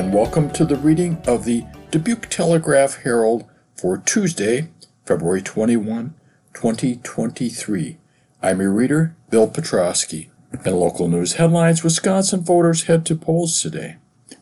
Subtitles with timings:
[0.00, 3.44] And welcome to the reading of the Dubuque Telegraph Herald
[3.76, 4.70] for Tuesday,
[5.04, 6.14] February 21,
[6.54, 7.98] 2023.
[8.40, 10.30] I'm your reader, Bill Petrosky.
[10.54, 13.98] In local news headlines, Wisconsin voters head to polls today.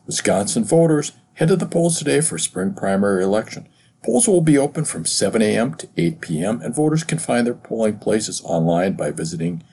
[0.06, 3.68] Wisconsin voters head to the polls today for spring primary election.
[4.04, 5.74] Polls will be open from 7 a.m.
[5.74, 9.64] to 8 p.m., and voters can find their polling places online by visiting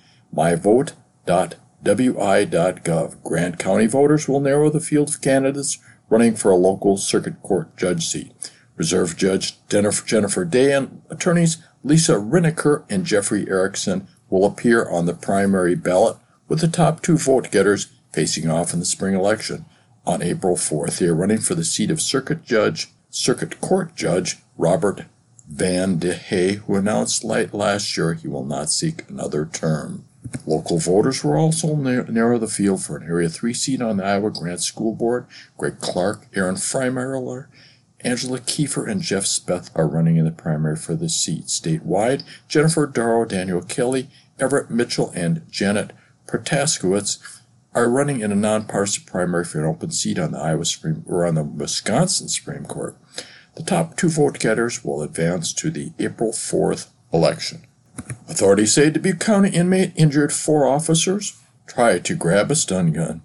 [1.85, 3.23] myvote.wi.gov.
[3.23, 5.77] Grant County voters will narrow the field of candidates
[6.09, 8.52] running for a local circuit court judge seat.
[8.75, 15.13] Reserve Judge Jennifer Day and attorneys Lisa Riniker and Jeffrey Erickson will appear on the
[15.13, 16.17] primary ballot
[16.48, 19.66] with the top two vote getters facing off in the spring election
[20.05, 20.99] on April 4th.
[20.99, 25.05] They are running for the seat of Circuit Judge, Circuit Court Judge Robert
[25.47, 30.05] Van de Hey, who announced late last year he will not seek another term.
[30.45, 34.31] Local voters will also narrow the field for an Area 3 seat on the Iowa
[34.31, 35.27] Grant School Board.
[35.58, 37.47] Greg Clark, Aaron Freimeyer,
[38.02, 41.45] Angela Kiefer, and Jeff Speth are running in the primary for the seat.
[41.45, 45.92] Statewide, Jennifer Dorow, Daniel Kelly, Everett Mitchell, and Janet
[46.27, 47.42] Protasiewicz
[47.73, 51.25] are running in a nonpartisan primary for an open seat on the Iowa Supreme or
[51.25, 52.95] on the Wisconsin Supreme Court.
[53.55, 57.64] The top two vote getters will advance to the April 4th election.
[58.28, 63.22] Authorities say Dubuque County inmate injured four officers, tried to grab a stun gun.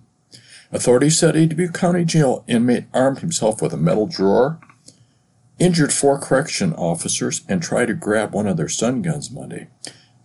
[0.72, 4.60] Authorities said a Dubuque County jail inmate armed himself with a metal drawer,
[5.58, 9.68] injured four correction officers, and tried to grab one of their stun guns Monday.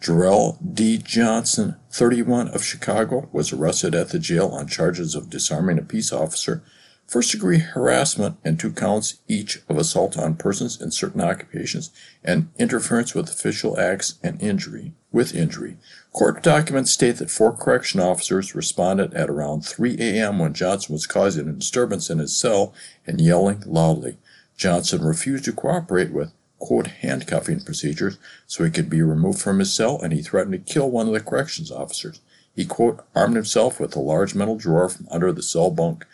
[0.01, 0.99] Jarrell D.
[0.99, 6.13] Johnson, 31 of Chicago, was arrested at the jail on charges of disarming a peace
[6.13, 6.63] officer,
[7.07, 11.91] first degree harassment, and two counts each of assault on persons in certain occupations
[12.23, 15.77] and interference with official acts and injury with injury.
[16.11, 20.39] Court documents state that four correction officers responded at around 3 a.m.
[20.39, 22.73] when Johnson was causing a disturbance in his cell
[23.05, 24.17] and yelling loudly.
[24.57, 28.17] Johnson refused to cooperate with quote, handcuffing procedures
[28.47, 31.13] so he could be removed from his cell, and he threatened to kill one of
[31.13, 32.21] the corrections officers.
[32.55, 36.05] He, quote, armed himself with a large metal drawer from under the cell bunk.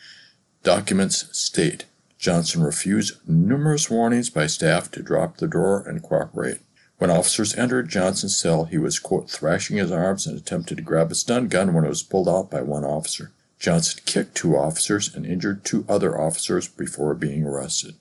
[0.64, 1.86] Documents state
[2.20, 6.60] Johnson refused numerous warnings by staff to drop the drawer and cooperate.
[7.00, 11.12] When officers entered Johnson's cell, he was, quote, thrashing his arms and attempted to grab
[11.12, 13.32] a stun gun when it was pulled out by one officer.
[13.58, 17.96] Johnson kicked two officers and injured two other officers before being arrested.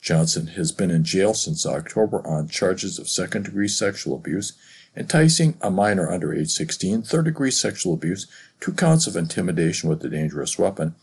[0.00, 4.54] Johnson has been in jail since October on charges of second degree sexual abuse,
[4.96, 8.26] enticing a minor under age 16, third degree sexual abuse,
[8.58, 10.94] two counts of intimidation with a dangerous weapon,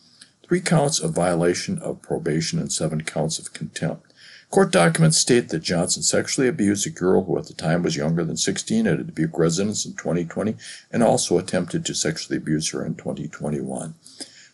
[0.47, 4.13] three counts of violation of probation, and seven counts of contempt.
[4.53, 8.23] Court documents state that Johnson sexually abused a girl who at the time was younger
[8.23, 10.55] than 16 at a Dubuque residence in 2020
[10.91, 13.95] and also attempted to sexually abuse her in 2021.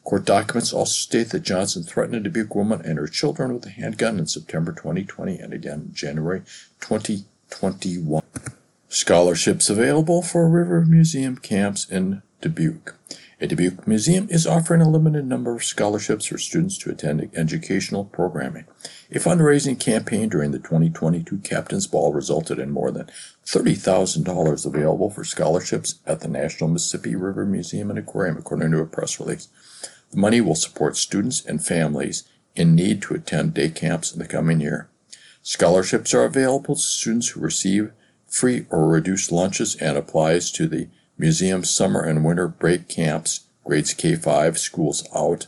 [0.05, 3.71] Court documents also state that Johnson threatened a Dubuque woman and her children with a
[3.71, 6.43] handgun in September 2020 and again in January
[6.79, 8.23] 2021.
[8.87, 12.95] Scholarships available for River Museum camps in Dubuque.
[13.41, 18.03] A Dubuque museum is offering a limited number of scholarships for students to attend educational
[18.03, 18.65] programming.
[19.11, 23.09] A fundraising campaign during the 2022 Captain's Ball resulted in more than
[23.45, 28.85] $30,000 available for scholarships at the National Mississippi River Museum and Aquarium, according to a
[28.85, 29.47] press release.
[30.11, 32.27] The money will support students and families
[32.57, 34.89] in need to attend day camps in the coming year.
[35.43, 37.93] Scholarships are available to students who receive
[38.27, 40.89] free or reduced lunches and applies to the
[41.19, 45.45] museum summer and winter break camps, grades K5, schools out,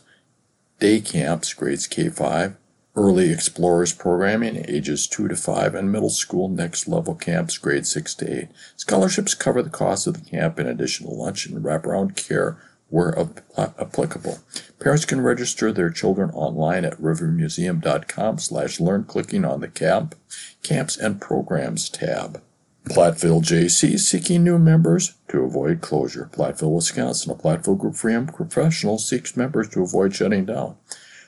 [0.80, 2.56] day camps, grades K5,
[2.96, 8.14] early explorers programming, ages 2 to 5, and middle school next level camps, grades 6
[8.16, 8.48] to 8.
[8.76, 12.58] Scholarships cover the cost of the camp in addition to lunch and wraparound care
[12.90, 13.18] where
[13.58, 14.40] applicable.
[14.80, 20.14] Parents can register their children online at rivermuseum.com slash learn clicking on the camp,
[20.62, 22.41] camps and programs tab.
[22.85, 26.29] Platteville JC seeking new members to avoid closure.
[26.33, 30.75] Platteville, Wisconsin, a Platteville group for young professionals seeks members to avoid shutting down.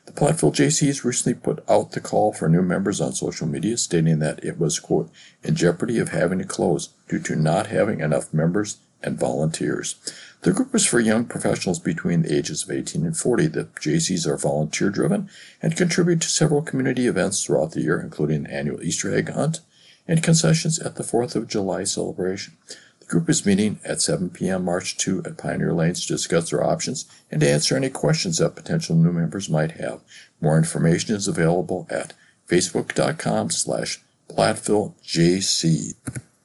[0.05, 3.77] The Platteville JC has recently put out the call for new members on social media,
[3.77, 5.11] stating that it was, quote,
[5.43, 9.95] in jeopardy of having to close due to not having enough members and volunteers.
[10.41, 13.47] The group is for young professionals between the ages of 18 and 40.
[13.47, 15.29] The JCs are volunteer driven
[15.61, 19.61] and contribute to several community events throughout the year, including the annual Easter egg hunt
[20.07, 22.57] and concessions at the 4th of July celebration.
[22.99, 24.65] The group is meeting at 7 p.m.
[24.65, 28.55] March 2 at Pioneer Lanes to discuss their options and to answer any questions that
[28.55, 30.01] potential new members might have.
[30.41, 32.13] More information is available at
[32.47, 35.95] facebook.com slash PlattvilleJC.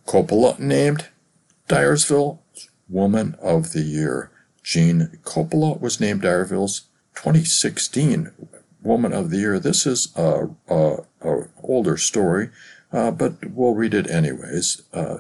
[0.07, 1.09] Coppola named
[1.69, 2.39] Dyersville
[2.89, 4.31] Woman of the Year.
[4.63, 8.31] Jean Coppola was named Dyersville's 2016
[8.83, 9.59] Woman of the Year.
[9.59, 12.51] This is a, a, a older story,
[12.93, 14.83] uh, but we'll read it anyways.
[14.93, 15.19] Uh,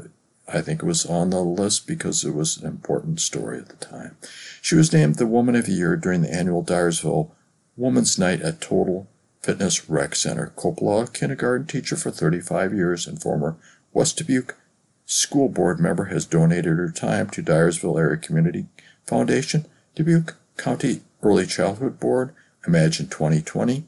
[0.51, 3.77] I think it was on the list because it was an important story at the
[3.77, 4.17] time.
[4.63, 7.31] She was named the Woman of the Year during the annual Dyersville
[7.77, 9.07] Woman's Night at Total
[9.43, 10.53] Fitness Rec Center.
[10.57, 13.57] Coppola, kindergarten teacher for 35 years and former
[13.93, 14.57] West Dubuque
[15.05, 18.67] school board member, has donated her time to Dyersville Area Community
[19.07, 22.35] Foundation, Dubuque County Early Childhood Board,
[22.67, 23.85] Imagine 2020,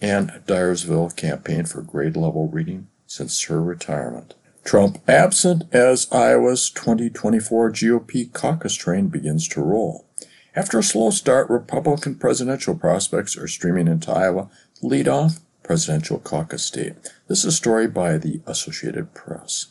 [0.00, 4.34] and Dyersville Campaign for Grade Level Reading since her retirement.
[4.62, 10.06] Trump absent as Iowa's 2024 GOP caucus train begins to roll.
[10.54, 14.48] After a slow start, Republican presidential prospects are streaming into Iowa,
[14.80, 16.94] lead off presidential caucus state.
[17.26, 19.66] This is a story by the Associated Press.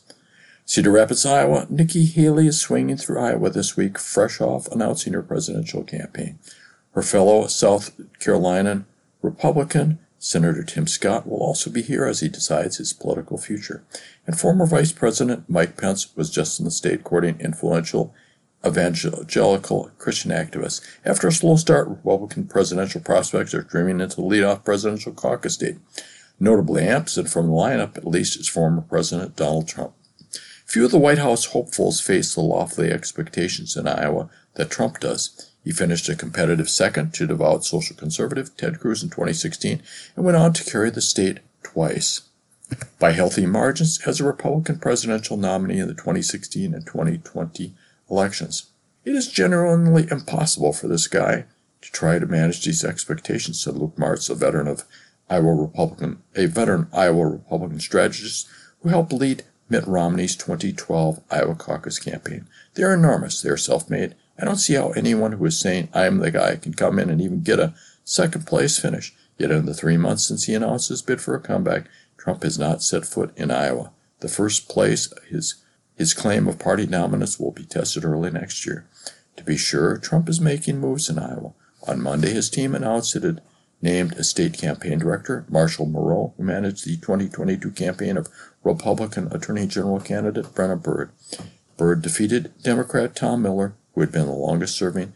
[0.65, 1.65] Cedar Rapids, Iowa.
[1.69, 6.39] Nikki Haley is swinging through Iowa this week, fresh off announcing her presidential campaign.
[6.91, 8.86] Her fellow South Carolinian
[9.21, 13.83] Republican Senator Tim Scott will also be here as he decides his political future.
[14.27, 18.13] And former Vice President Mike Pence was just in the state courting influential
[18.66, 20.86] evangelical Christian activists.
[21.06, 25.77] After a slow start, Republican presidential prospects are dreaming into the leadoff presidential caucus state.
[26.38, 29.94] Notably absent from the lineup, at least, is former President Donald Trump.
[30.65, 35.49] Few of the White House hopefuls face the lofty expectations in Iowa that Trump does.
[35.63, 39.81] He finished a competitive second to devout social conservative Ted Cruz in 2016
[40.15, 42.21] and went on to carry the state twice
[43.00, 47.73] by healthy margins as a Republican presidential nominee in the 2016 and 2020
[48.09, 48.67] elections.
[49.06, 51.45] It is genuinely impossible for this guy
[51.81, 54.83] to try to manage these expectations, said Luke Martz, a veteran of
[55.29, 58.47] Iowa Republican, a veteran Iowa Republican strategist
[58.81, 62.47] who helped lead Mitt Romney's 2012 Iowa caucus campaign.
[62.73, 63.41] They are enormous.
[63.41, 64.15] They are self-made.
[64.39, 67.09] I don't see how anyone who is saying I am the guy can come in
[67.09, 69.13] and even get a second place finish.
[69.38, 71.86] Yet in the three months since he announced his bid for a comeback,
[72.18, 73.91] Trump has not set foot in Iowa.
[74.19, 75.56] The first place, his
[75.95, 78.86] his claim of party dominance will be tested early next year.
[79.36, 81.53] To be sure, Trump is making moves in Iowa.
[81.88, 83.41] On Monday, his team announced it had
[83.81, 88.30] named a state campaign director, Marshall Moreau, who managed the 2022 campaign of
[88.63, 91.12] Republican Attorney General candidate Brenna Bird.
[91.77, 95.13] Bird defeated Democrat Tom Miller who had been the longest serving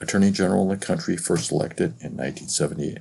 [0.00, 2.98] Attorney General in the country, first elected in 1978.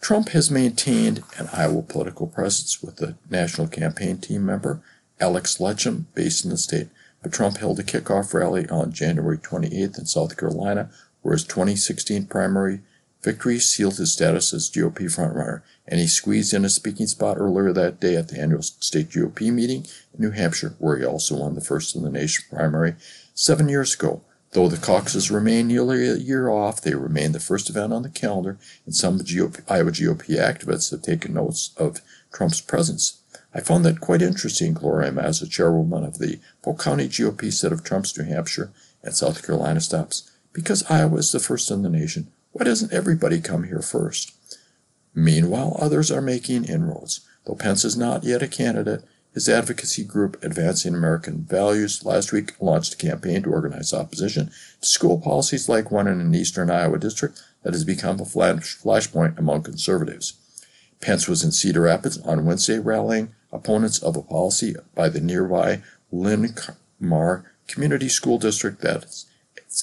[0.00, 4.82] Trump has maintained an Iowa political presence with the national campaign team member
[5.18, 6.88] Alex Latcham, based in the state.
[7.22, 10.90] But Trump held a kickoff rally on January 28th in South Carolina,
[11.22, 12.80] where his 2016 primary
[13.22, 17.72] victory sealed his status as GOP frontrunner, and he squeezed in a speaking spot earlier
[17.72, 21.54] that day at the annual state GOP meeting in New Hampshire, where he also won
[21.54, 22.94] the first in the nation primary
[23.34, 24.22] seven years ago.
[24.56, 28.08] Though the caucuses remain nearly a year off, they remain the first event on the
[28.08, 28.56] calendar,
[28.86, 32.00] and some GOP, Iowa GOP activists have taken notes of
[32.32, 33.20] Trump's presence.
[33.52, 37.70] I found that quite interesting, Gloria Mazza the chairwoman of the Polk County GOP set
[37.70, 38.72] of Trump's New Hampshire
[39.02, 40.30] and South Carolina stops.
[40.54, 44.32] Because Iowa is the first in the nation, why doesn't everybody come here first?
[45.14, 47.20] Meanwhile, others are making inroads.
[47.44, 49.04] Though Pence is not yet a candidate,
[49.36, 54.50] his advocacy group, Advancing American Values, last week launched a campaign to organize opposition
[54.80, 58.78] to school policies like one in an eastern Iowa district that has become a flash,
[58.78, 60.38] flashpoint among conservatives.
[61.02, 65.82] Pence was in Cedar Rapids on Wednesday rallying opponents of a policy by the nearby
[66.10, 69.26] Linn-Mar Community School District that is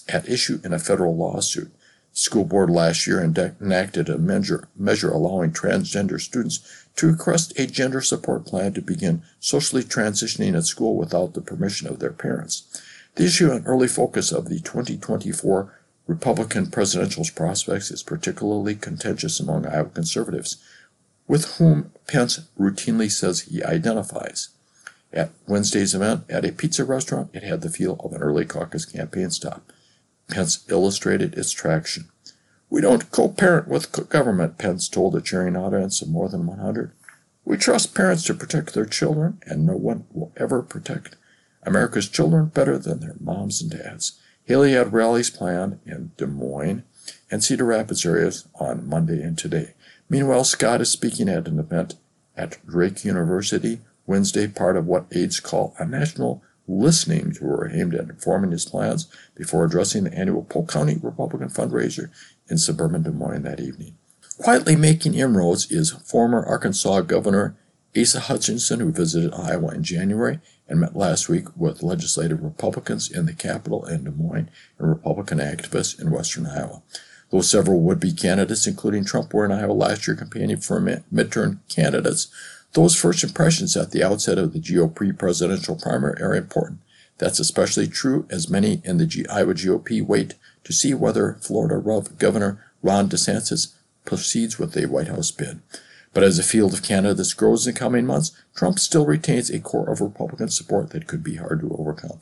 [0.09, 1.71] at issue in a federal lawsuit
[2.13, 8.01] school board last year enacted a measure, measure allowing transgender students to request a gender
[8.01, 12.81] support plan to begin socially transitioning at school without the permission of their parents.
[13.15, 15.73] The issue and early focus of the 2024
[16.07, 20.57] Republican presidential prospects is particularly contentious among Iowa conservatives,
[21.27, 24.49] with whom Pence routinely says he identifies.
[25.13, 28.85] At Wednesday's event at a pizza restaurant, it had the feel of an early caucus
[28.85, 29.71] campaign stop.
[30.27, 32.09] Pence illustrated its traction.
[32.73, 36.91] We don't co-parent with government, Pence told a cheering audience of more than 100.
[37.45, 41.15] We trust parents to protect their children, and no one will ever protect
[41.61, 44.19] America's children better than their moms and dads.
[44.45, 46.81] Haley had rallies planned in Des Moines
[47.29, 49.75] and Cedar Rapids areas on Monday and today.
[50.09, 51.93] Meanwhile, Scott is speaking at an event
[52.35, 58.09] at Drake University Wednesday, part of what aides call a national listening tour aimed at
[58.09, 62.09] informing his plans before addressing the annual Polk County Republican fundraiser
[62.49, 63.95] in suburban Des Moines that evening.
[64.37, 67.55] Quietly making inroads is former Arkansas Governor
[67.95, 73.25] Asa Hutchinson, who visited Iowa in January and met last week with legislative Republicans in
[73.25, 76.81] the capital and Des Moines and Republican activists in western Iowa.
[77.29, 81.59] Though several would be candidates, including Trump, were in Iowa last year campaigning for midterm
[81.67, 82.27] candidates,
[82.73, 86.79] those first impressions at the outset of the GOP presidential primary are important.
[87.19, 91.75] That's especially true as many in the Iowa GOP wait to see whether Florida
[92.17, 93.73] Governor Ron DeSantis
[94.05, 95.61] proceeds with a White House bid.
[96.13, 99.59] But as the field of candidates grows in the coming months, Trump still retains a
[99.59, 102.19] core of Republican support that could be hard to overcome.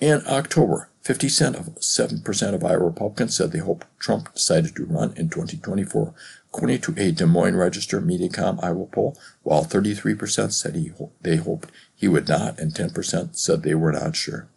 [0.00, 4.84] In October, 50 cent of 7% of Iowa Republicans said they hoped Trump decided to
[4.84, 6.14] run in 2024,
[6.52, 10.92] according to a Des Moines Register Mediacom Iowa poll, while 33% said he,
[11.22, 14.48] they hoped he would not, and 10% said they were not sure.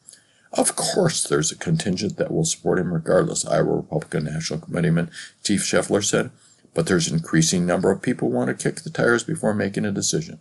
[0.54, 5.10] Of course, there's a contingent that will support him regardless, Iowa Republican National Committeeman
[5.42, 6.32] Steve Scheffler said,
[6.74, 9.86] but there's an increasing number of people who want to kick the tires before making
[9.86, 10.40] a decision.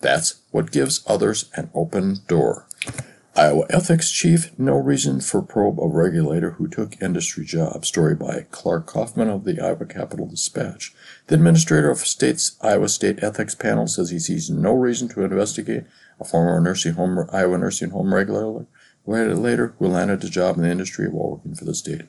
[0.00, 2.66] That's what gives others an open door.
[3.36, 7.84] Iowa Ethics Chief, no reason for probe of regulator who took industry job.
[7.84, 10.94] Story by Clark Kauffman of the Iowa Capital Dispatch.
[11.26, 15.82] The administrator of state's Iowa State Ethics Panel says he sees no reason to investigate
[16.20, 18.66] a former nursing home Iowa nursing home regulator,
[19.06, 22.02] regulator who landed a job in the industry while working for the state.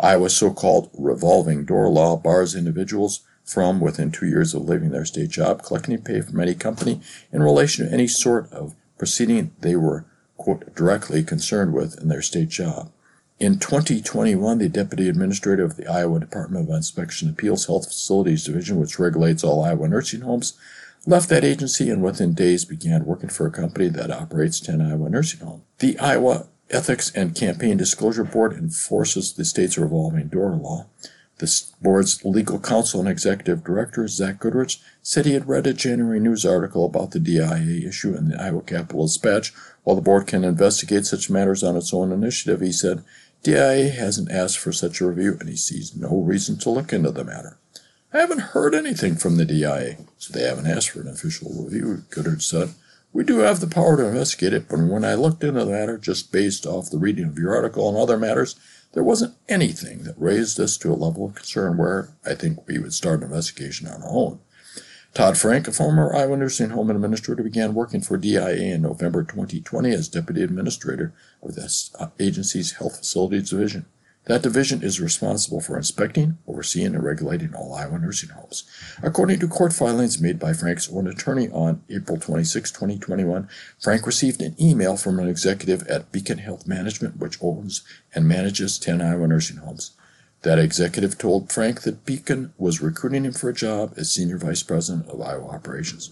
[0.00, 5.30] Iowa's so-called revolving door law bars individuals from, within two years of leaving their state
[5.30, 7.00] job, collecting pay from any company
[7.32, 10.06] in relation to any sort of proceeding they were
[10.36, 12.90] quote, directly concerned with in their state job.
[13.38, 18.78] In 2021, the Deputy Administrator of the Iowa Department of Inspection Appeals Health Facilities Division,
[18.78, 20.54] which regulates all Iowa nursing homes,
[21.06, 25.08] left that agency and within days began working for a company that operates 10 Iowa
[25.08, 25.62] nursing homes.
[25.78, 30.86] The Iowa Ethics and Campaign Disclosure Board enforces the state's revolving door law.
[31.38, 36.20] The board's legal counsel and executive director, Zach Goodrich, said he had read a January
[36.20, 39.52] news article about the DIA issue in the Iowa Capital Dispatch.
[39.82, 43.02] While the board can investigate such matters on its own initiative, he said,
[43.42, 47.10] DIA hasn't asked for such a review and he sees no reason to look into
[47.10, 47.58] the matter.
[48.14, 52.04] I haven't heard anything from the DIA, so they haven't asked for an official review,
[52.10, 52.74] Goodrich said.
[53.10, 55.96] We do have the power to investigate it, but when I looked into the matter
[55.96, 58.54] just based off the reading of your article and other matters,
[58.92, 62.78] there wasn't anything that raised us to a level of concern where I think we
[62.78, 64.40] would start an investigation on our own.
[65.14, 69.90] Todd Frank, a former Iowa nursing home administrator, began working for DIA in November 2020
[69.90, 73.86] as deputy administrator of the uh, agency's health facilities division.
[74.26, 78.62] That division is responsible for inspecting, overseeing, and regulating all Iowa nursing homes.
[79.02, 83.48] According to court filings made by Frank's own attorney on April 26, 2021,
[83.80, 87.82] Frank received an email from an executive at Beacon Health Management, which owns
[88.14, 89.90] and manages 10 Iowa nursing homes.
[90.42, 94.62] That executive told Frank that Beacon was recruiting him for a job as Senior Vice
[94.62, 96.10] President of Iowa Operations.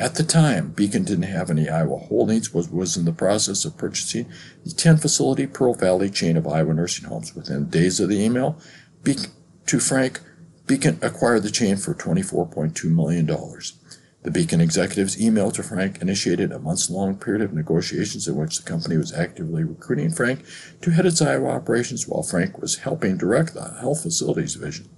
[0.00, 3.76] At the time, Beacon didn't have any Iowa holdings, was, was in the process of
[3.76, 4.32] purchasing
[4.64, 7.36] the 10 facility Pearl Valley chain of Iowa nursing homes.
[7.36, 8.58] Within days of the email
[9.02, 9.30] Beacon,
[9.66, 10.22] to Frank,
[10.66, 13.26] Beacon acquired the chain for $24.2 million.
[13.26, 18.56] The Beacon executive's email to Frank initiated a months long period of negotiations in which
[18.56, 20.46] the company was actively recruiting Frank
[20.80, 24.88] to head its Iowa operations while Frank was helping direct the health facilities division.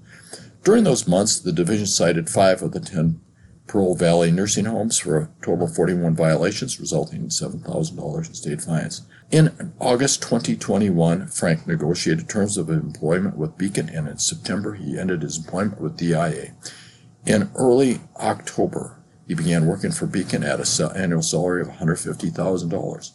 [0.62, 3.20] During those months, the division cited five of the 10
[3.66, 8.60] Pearl Valley nursing homes for a total of 41 violations, resulting in $7,000 in state
[8.60, 9.02] fines.
[9.30, 15.22] In August 2021, Frank negotiated terms of employment with Beacon, and in September, he ended
[15.22, 16.52] his employment with DIA.
[17.24, 20.66] In early October, he began working for Beacon at an
[20.96, 23.10] annual salary of $150,000,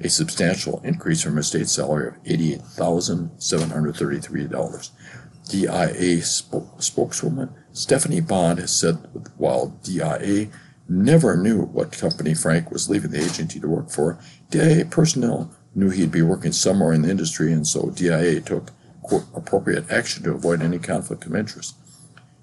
[0.00, 4.90] a substantial increase from his state salary of $88,733.
[5.48, 8.98] DIA spokeswoman Stephanie Bond has said
[9.36, 10.48] while DIA
[10.88, 14.18] never knew what company Frank was leaving the agency to work for,
[14.50, 19.24] DIA personnel knew he'd be working somewhere in the industry, and so DIA took quote,
[19.34, 21.74] appropriate action to avoid any conflict of interest.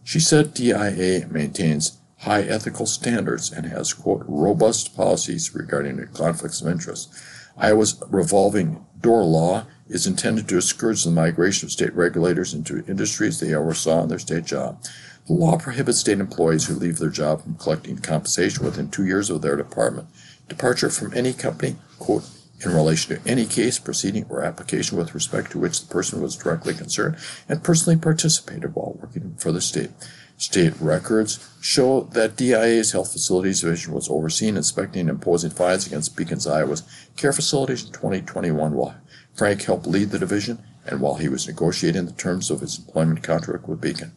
[0.04, 6.68] She said DIA maintains high ethical standards and has, quote, robust policies regarding conflicts of
[6.68, 7.14] interest.
[7.58, 13.40] Iowa's revolving door law is intended to discourage the migration of state regulators into industries
[13.40, 14.84] they oversaw in their state job.
[15.30, 19.30] The law prohibits state employees who leave their job from collecting compensation within two years
[19.30, 20.08] of their department.
[20.48, 22.28] Departure from any company, quote,
[22.66, 26.36] in relation to any case, proceeding, or application with respect to which the person was
[26.36, 27.16] directly concerned
[27.48, 29.92] and personally participated while working for the state.
[30.38, 36.18] State records show that DIA's Health Facilities Division was overseeing, inspecting, and imposing fines against
[36.18, 36.82] Beacon's Iowa's
[37.18, 38.96] care facilities in 2021 while
[39.36, 43.24] Frank helped lead the division and while he was negotiating the terms of his employment
[43.24, 44.12] contract with Beacon.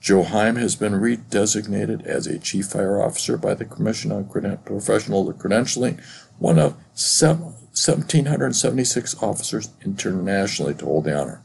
[0.05, 5.33] Joe Heim has been redesignated as a Chief Fire Officer by the Commission on Professional
[5.33, 5.99] Credentialing,
[6.37, 11.41] one of 1,776 officers internationally to hold the honor.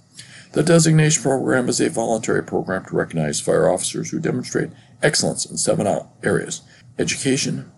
[0.53, 4.69] The designation program is a voluntary program to recognize fire officers who demonstrate
[5.03, 5.87] excellence in seven
[6.23, 6.61] areas
[6.99, 7.73] education,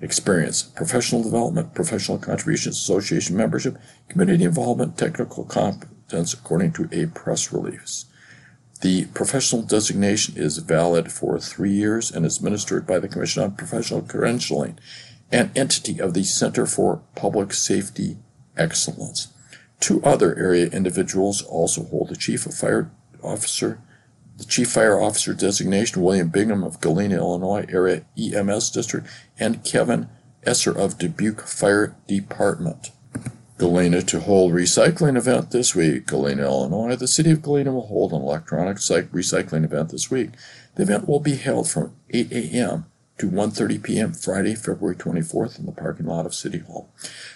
[0.00, 3.76] experience, professional development, professional contributions, association membership,
[4.08, 8.04] community involvement, technical competence, according to a press release.
[8.80, 13.54] The professional designation is valid for three years and is administered by the Commission on
[13.54, 14.76] Professional Credentialing,
[15.30, 18.16] an entity of the Center for Public Safety
[18.56, 19.28] Excellence.
[19.80, 22.90] Two other area individuals also hold the Chief of Fire
[23.22, 23.80] Officer,
[24.38, 29.06] the Chief Fire Officer designation, William Bingham of Galena, Illinois Area EMS District,
[29.38, 30.08] and Kevin
[30.44, 32.92] Esser of Dubuque Fire Department.
[33.60, 36.06] Galena to hold recycling event this week.
[36.06, 36.96] Galena, Illinois.
[36.96, 40.30] The city of Galena will hold an electronic recycling event this week.
[40.76, 42.86] The event will be held from 8 a.m.
[43.18, 44.12] to 1.30 p.m.
[44.14, 46.88] Friday, February 24th in the parking lot of City Hall.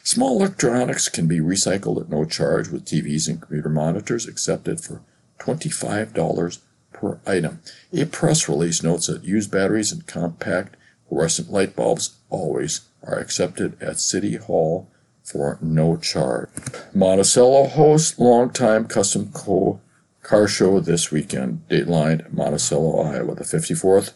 [0.02, 5.02] Small electronics can be recycled at no charge with TVs and computer monitors accepted for
[5.40, 6.58] $25
[6.94, 7.60] per item.
[7.92, 13.76] A press release notes that used batteries and compact fluorescent light bulbs always are accepted
[13.82, 14.88] at City Hall
[15.24, 16.50] for no charge.
[16.94, 19.80] Monticello hosts longtime custom co
[20.22, 21.62] car show this weekend.
[21.68, 23.34] Dateline Monticello, Iowa.
[23.34, 24.12] The 54th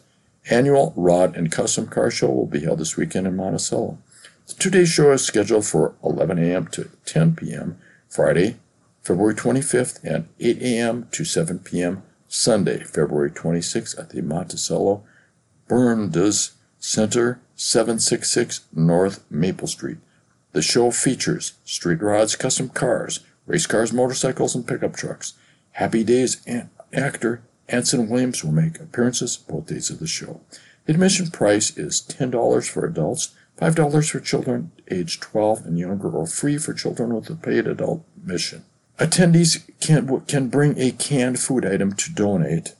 [0.49, 3.97] annual Rod and Custom Car Show will be held this weekend in Monticello.
[4.47, 6.67] The two-day show is scheduled for 11 a.m.
[6.69, 7.77] to 10 p.m.
[8.07, 8.57] Friday,
[9.03, 11.07] February 25th, and 8 a.m.
[11.11, 12.03] to 7 p.m.
[12.27, 15.03] Sunday, February 26th at the Monticello
[15.67, 19.97] Berndes Center, 766 North Maple Street.
[20.51, 25.33] The show features street rods, custom cars, race cars, motorcycles, and pickup trucks.
[25.73, 26.45] Happy Days
[26.91, 30.41] actor Anson Williams will make appearances both days of the show.
[30.85, 36.25] The admission price is $10 for adults, $5 for children age 12 and younger, or
[36.25, 38.65] free for children with a paid adult admission.
[38.97, 42.73] Attendees can, can bring a canned food item to donate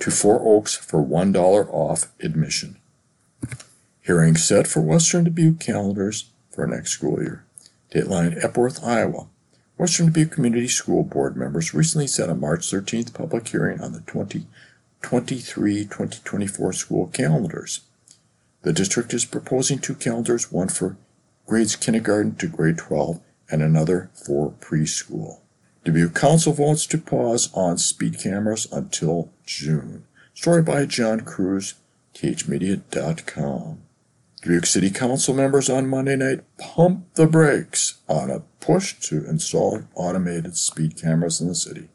[0.00, 1.34] to Four Oaks for $1
[1.72, 2.76] off admission.
[4.02, 7.44] Hearing set for Western Dubuque calendars for next school year.
[7.94, 9.28] Dateline Epworth, Iowa.
[9.76, 14.00] Western Dubuque Community School Board members recently set a March 13th public hearing on the
[14.00, 17.82] 2023-2024 school calendars.
[18.62, 20.96] The district is proposing two calendars, one for
[21.46, 23.20] grades kindergarten to grade 12
[23.52, 25.38] and another for preschool.
[25.84, 30.06] Dubuque Council votes to pause on speed cameras until June.
[30.34, 31.74] Story by John Kruse,
[32.14, 33.82] thmedia.com.
[34.40, 39.82] Dubuque City Council members on Monday night pumped the brakes on a push to install
[39.94, 41.88] automated speed cameras in the city.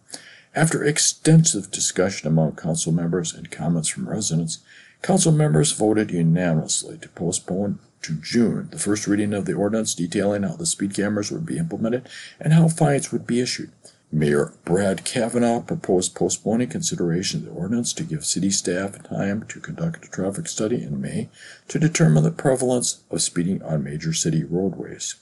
[0.54, 4.60] After extensive discussion among council members and comments from residents,
[5.02, 10.44] council members voted unanimously to postpone to June the first reading of the ordinance detailing
[10.44, 12.10] how the speed cameras would be implemented
[12.42, 13.72] and how fines would be issued.
[14.14, 19.60] Mayor Brad Cavanagh proposed postponing consideration of the ordinance to give city staff time to
[19.60, 21.30] conduct a traffic study in May
[21.68, 25.16] to determine the prevalence of speeding on major city roadways.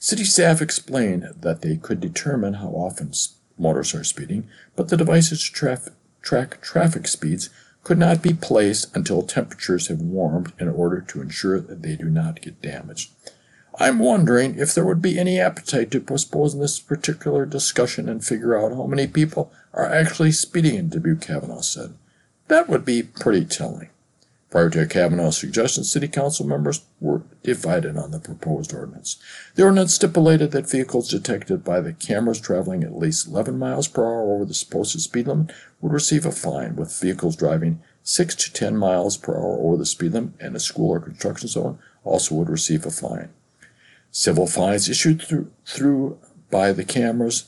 [0.00, 3.12] City staff explained that they could determine how often
[3.56, 7.48] motorists are speeding, but the devices to traf- track traffic speeds
[7.84, 12.06] could not be placed until temperatures have warmed in order to ensure that they do
[12.06, 13.12] not get damaged.
[13.78, 18.58] I'm wondering if there would be any appetite to postpone this particular discussion and figure
[18.58, 21.94] out how many people are actually speeding in Dubuque, Cavanagh said.
[22.48, 23.90] That would be pretty telling.
[24.50, 29.16] Prior to Cavanagh's suggestion, City Council members were divided on the proposed ordinance.
[29.54, 34.04] The ordinance stipulated that vehicles detected by the cameras traveling at least 11 miles per
[34.04, 38.52] hour over the supposed speed limit would receive a fine, with vehicles driving 6 to
[38.52, 42.34] 10 miles per hour over the speed limit in a school or construction zone also
[42.34, 43.28] would receive a fine.
[44.12, 46.18] Civil fines issued through, through
[46.50, 47.44] by the cameras,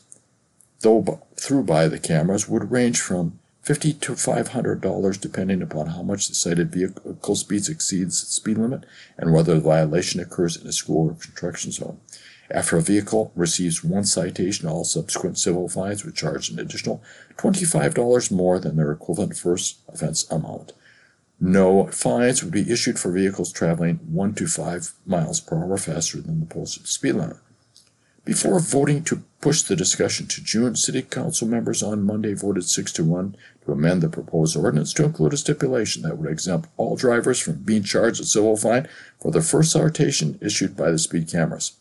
[0.81, 5.89] though through by the cameras, would range from fifty to five hundred dollars depending upon
[5.89, 8.85] how much the cited vehicle speeds exceeds the speed limit
[9.17, 12.01] and whether the violation occurs in a school or construction zone.
[12.51, 17.03] After a vehicle receives one citation, all subsequent civil fines would charge an additional
[17.39, 20.73] $25 more than their equivalent first offense amount.
[21.45, 26.21] No fines would be issued for vehicles traveling 1 to 5 miles per hour faster
[26.21, 27.39] than the posted speed limit.
[28.25, 32.93] Before voting to push the discussion to June, City Council members on Monday voted 6
[32.93, 36.95] to 1 to amend the proposed ordinance to include a stipulation that would exempt all
[36.95, 38.87] drivers from being charged a civil fine
[39.21, 41.73] for their first citation issued by the speed cameras.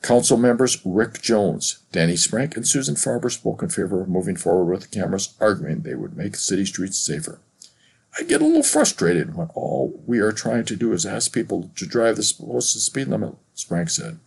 [0.00, 4.72] Council members Rick Jones, Danny Sprank, and Susan Farber spoke in favor of moving forward
[4.72, 7.38] with the cameras, arguing they would make city streets safer.
[8.18, 11.70] I get a little frustrated when all we are trying to do is ask people
[11.76, 14.18] to drive the supposed speed limit, Sprank said.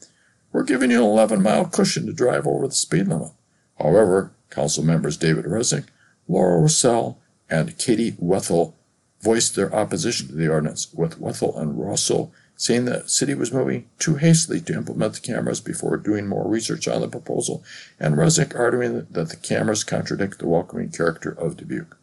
[0.53, 3.31] We're giving you an 11 mile cushion to drive over the speed limit.
[3.77, 5.87] However, council members David Resnick,
[6.29, 7.17] Laura Roussell,
[7.49, 8.77] and Katie Wethel
[9.19, 13.89] voiced their opposition to the ordinance, with Wethel and Roussell saying the city was moving
[13.99, 17.63] too hastily to implement the cameras before doing more research on the proposal,
[17.99, 21.97] and Resnick arguing that the cameras contradict the welcoming character of Dubuque.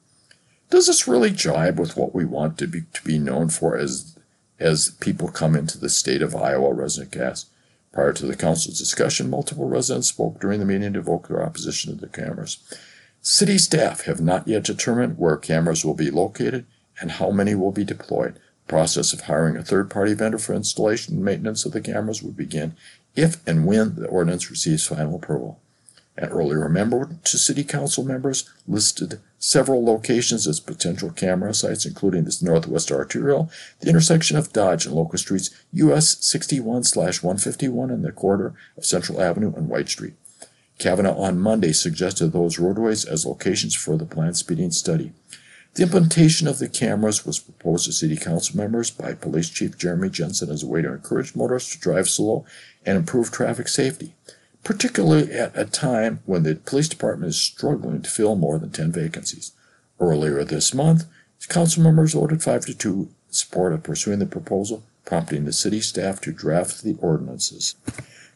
[0.70, 4.18] Does this really jibe with what we want to be, to be known for as,
[4.58, 7.50] as people come into the state of Iowa, Resnick asked.
[7.92, 11.94] Prior to the council's discussion, multiple residents spoke during the meeting to vote their opposition
[11.94, 12.58] to the cameras.
[13.22, 16.66] City staff have not yet determined where cameras will be located
[17.00, 18.34] and how many will be deployed.
[18.34, 22.22] The process of hiring a third party vendor for installation and maintenance of the cameras
[22.22, 22.76] would begin
[23.16, 25.60] if and when the ordinance receives final approval.
[26.20, 32.24] An earlier member to City Council members listed several locations as potential camera sites, including
[32.24, 38.10] this Northwest Arterial, the intersection of Dodge and Locust Streets, US 61 151, and the
[38.10, 40.14] corridor of Central Avenue and White Street.
[40.80, 45.12] Cavanagh on Monday suggested those roadways as locations for the planned speeding study.
[45.74, 50.10] The implementation of the cameras was proposed to City Council members by Police Chief Jeremy
[50.10, 52.44] Jensen as a way to encourage motorists to drive slow
[52.84, 54.14] and improve traffic safety
[54.64, 58.92] particularly at a time when the police department is struggling to fill more than 10
[58.92, 59.52] vacancies.
[60.00, 61.04] Earlier this month,
[61.48, 65.80] council members voted 5 to 2 in support of pursuing the proposal, prompting the city
[65.80, 67.74] staff to draft the ordinances.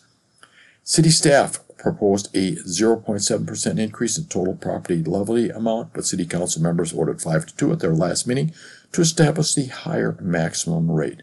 [0.85, 6.93] City staff proposed a 0.7% increase in total property levy amount, but city council members
[6.93, 8.53] voted 5 to 2 at their last meeting
[8.93, 11.23] to establish the higher maximum rate.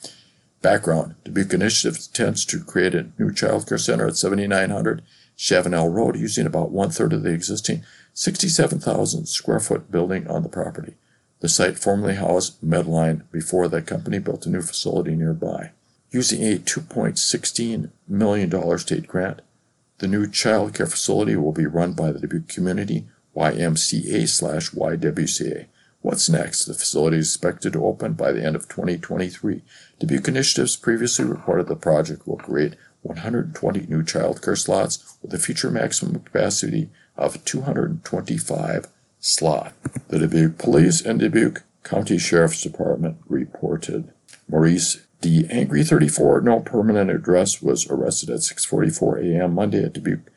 [0.62, 5.01] Background Dubuque Initiative intends to create a new child care center at 7900
[5.36, 10.49] Chavenelle Road using about one third of the existing 67,000 square foot building on the
[10.49, 10.93] property.
[11.39, 15.71] The site formerly housed Medline before that company built a new facility nearby.
[16.12, 19.41] Using a $2.16 million state grant,
[20.00, 25.68] the new child care facility will be run by the Dubuque Community YMCA slash YWCA.
[26.02, 26.66] What's next?
[26.66, 29.62] The facility is expected to open by the end of 2023.
[30.00, 35.40] Dubuque Initiatives previously reported the project will create 120 new child care slots with a
[35.40, 38.88] future maximum capacity of 225
[39.20, 39.74] slot.
[40.10, 44.14] The Dubuque Police and Dubuque County Sheriff's Department reported
[44.48, 49.56] Maurice the angry 34, no permanent address, was arrested at 6:44 a.m.
[49.56, 50.32] Monday at Dubuque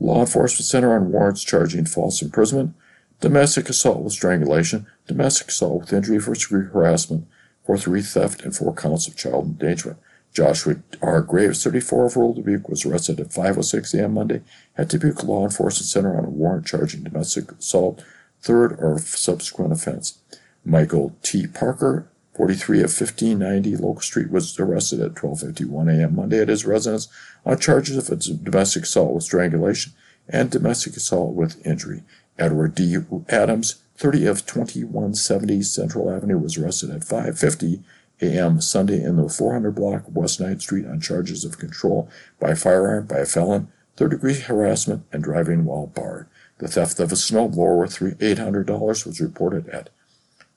[0.00, 2.74] Law Enforcement Center on warrants charging false imprisonment,
[3.20, 7.26] domestic assault with strangulation, domestic assault with injury, first degree harassment,
[7.64, 9.98] fourth degree theft, and four counts of child endangerment.
[10.32, 11.20] Joshua R.
[11.20, 14.14] Graves, 34 of rural Dubuque, was arrested at 5:06 a.m.
[14.14, 14.42] Monday
[14.78, 18.02] at Dubuque Law Enforcement Center on a warrant charging domestic assault,
[18.40, 20.18] third or subsequent offense.
[20.64, 21.46] Michael T.
[21.46, 22.08] Parker,
[22.42, 26.16] 43 of 1590 Locust Street was arrested at 12:51 a.m.
[26.16, 27.06] Monday at his residence
[27.46, 29.92] on charges of domestic assault with strangulation
[30.28, 32.02] and domestic assault with injury.
[32.40, 32.96] Edward D.
[33.28, 37.84] Adams, 30 of 2170 Central Avenue, was arrested at 5:50
[38.20, 38.60] a.m.
[38.60, 43.18] Sunday in the 400 block West 9th Street on charges of control by firearm by
[43.18, 46.26] a felon, third-degree harassment, and driving while barred.
[46.58, 49.90] The theft of a snowblower worth $800 was reported at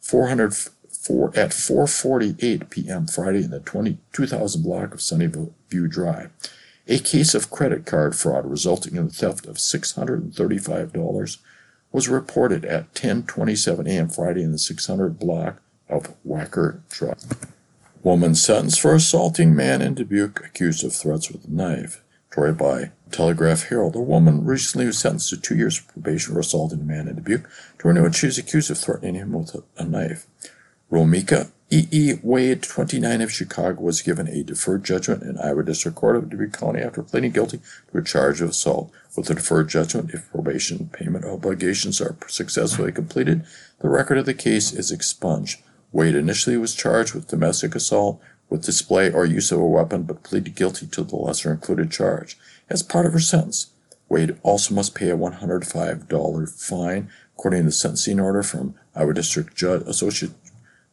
[0.01, 0.53] 400
[1.05, 3.05] for at 4:48 p.m.
[3.07, 6.31] Friday in the 20, 2000 block of Sunnyview Drive.
[6.87, 11.37] A case of credit card fraud resulting in the theft of $635
[11.91, 14.09] was reported at 10:27 a.m.
[14.09, 17.23] Friday in the 600 block of Wacker Drive.
[18.01, 22.01] Woman sentenced for assaulting man in Dubuque accused of threats with a knife.
[22.35, 23.95] Story by Telegraph Herald.
[23.95, 27.15] A woman recently was sentenced to two years of probation for assaulting a man in
[27.15, 27.49] Dubuque.
[27.81, 30.27] Renew it, she is accused of threatening him with a, a knife.
[30.95, 31.89] Romika E.
[31.91, 32.13] E.
[32.23, 36.57] Wade, 29 of Chicago, was given a deferred judgment in Iowa District Court of Dubuque
[36.57, 37.59] County after pleading guilty
[37.91, 38.93] to a charge of assault.
[39.17, 43.43] With a deferred judgment, if probation payment obligations are successfully completed,
[43.79, 45.61] the record of the case is expunged.
[45.91, 50.23] Wade initially was charged with domestic assault with display or use of a weapon, but
[50.23, 52.37] pleaded guilty to the lesser included charge.
[52.69, 53.71] As part of her sentence,
[54.07, 59.53] Wade also must pay a $105 fine, according to the sentencing order from Iowa District
[59.57, 60.31] Judge, Associate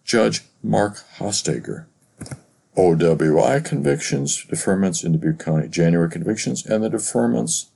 [0.04, 1.86] Judge Mark Hostager.
[2.76, 7.66] OWI convictions, deferments in Dubuque County, January convictions, and the deferments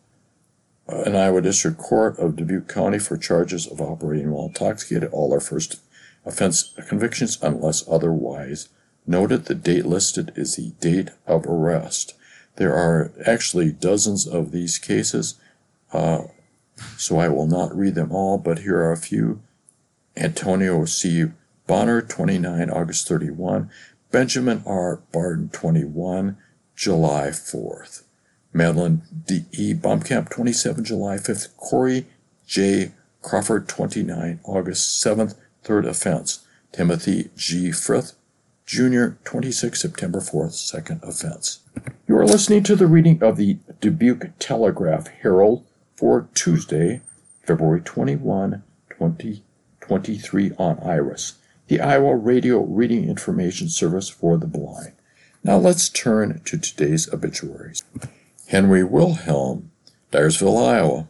[0.90, 5.10] uh, in Iowa District Court of Dubuque County for charges of operating while intoxicated.
[5.12, 5.80] All are first
[6.24, 8.68] offense convictions unless otherwise
[9.06, 9.44] noted.
[9.44, 12.14] The date listed is the date of arrest.
[12.56, 15.34] There are actually dozens of these cases,
[15.92, 16.22] uh,
[16.96, 19.42] so I will not read them all, but here are a few.
[20.16, 21.26] Antonio C.
[21.66, 23.70] Bonner, 29, August 31.
[24.10, 25.02] Benjamin R.
[25.12, 26.36] Barden, 21,
[26.74, 28.02] July 4th.
[28.52, 29.44] Madeline D.
[29.52, 29.74] E.
[29.74, 31.56] Baumkamp, 27, July 5th.
[31.56, 32.06] Corey
[32.46, 32.92] J.
[33.20, 36.46] Crawford, 29, August 7th, third offense.
[36.72, 37.72] Timothy G.
[37.72, 38.14] Frith,
[38.66, 41.60] Jr., 26, September 4th, second offense.
[42.06, 45.64] You are listening to the reading of the Dubuque Telegraph Herald
[45.96, 47.00] for Tuesday,
[47.44, 51.34] February 21, 2023 on IRIS,
[51.68, 54.92] the Iowa Radio Reading Information Service for the Blind.
[55.42, 57.82] Now let's turn to today's obituaries.
[58.48, 59.70] Henry Wilhelm,
[60.12, 61.08] Dyersville, Iowa.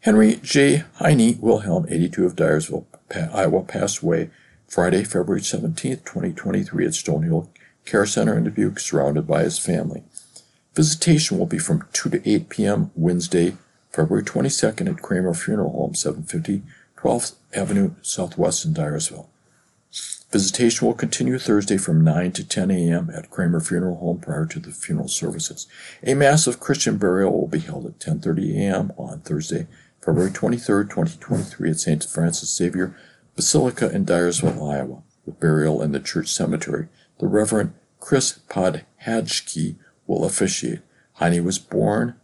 [0.00, 0.84] Henry J.
[1.00, 2.84] Heine Wilhelm, 82 of Dyersville,
[3.32, 4.30] Iowa, passed away
[4.66, 7.48] Friday, February 17, 2023 at Stonehill
[7.86, 10.04] Care Center in Dubuque, surrounded by his family.
[10.74, 12.90] Visitation will be from 2 to 8 p.m.
[12.94, 13.56] Wednesday,
[13.90, 16.62] February 22nd at Kramer Funeral Home, 750
[16.98, 19.27] 12th Avenue Southwest in Dyersville.
[20.30, 23.10] Visitation will continue Thursday from 9 to 10 a.m.
[23.14, 25.66] at Kramer Funeral Home prior to the funeral services.
[26.02, 28.92] A massive Christian burial will be held at 10:30 a.m.
[28.98, 29.66] on Thursday,
[30.04, 32.04] February 23, 2023 at St.
[32.04, 32.94] Francis Xavier
[33.36, 36.88] Basilica in Dyersville, Iowa, with burial in the church cemetery.
[37.20, 40.80] The Reverend Chris Podhajsky will officiate.
[41.14, 42.16] Heine was born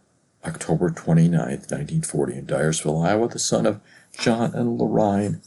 [0.45, 3.81] October 29, 1940 in Dyersville, Iowa, the son of
[4.15, 5.41] John and Lorraine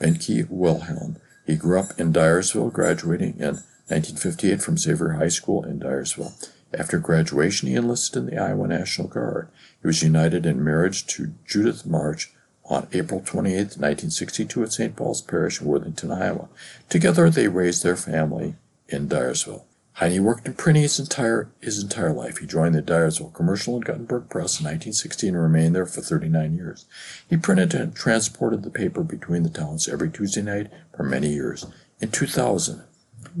[0.00, 1.16] Benke Wilhelm.
[1.46, 6.32] He grew up in Dyersville, graduating in 1958 from Xavier High School in Dyersville.
[6.72, 9.48] After graduation, he enlisted in the Iowa National Guard.
[9.80, 12.32] He was united in marriage to Judith March
[12.64, 14.96] on April 28, 1962, at St.
[14.96, 16.48] Paul's Parish in Worthington, Iowa.
[16.88, 18.54] Together, they raised their family
[18.88, 19.64] in Dyersville.
[19.98, 22.38] Heine worked in printing his entire, his entire life.
[22.38, 26.56] He joined the Dyersville Commercial and Guttenberg Press in 1916 and remained there for 39
[26.56, 26.86] years.
[27.30, 31.66] He printed and transported the paper between the towns every Tuesday night for many years.
[32.00, 32.82] In 2000,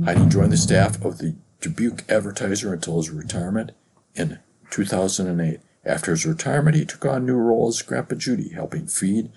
[0.04, 3.72] Heine joined the staff of the Dubuque Advertiser until his retirement
[4.14, 4.38] in
[4.70, 5.60] 2008.
[5.84, 9.32] After his retirement, he took on new role as Grandpa Judy, helping feed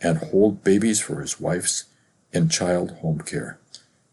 [0.00, 1.84] and hold babies for his wife's
[2.32, 3.58] in child home care.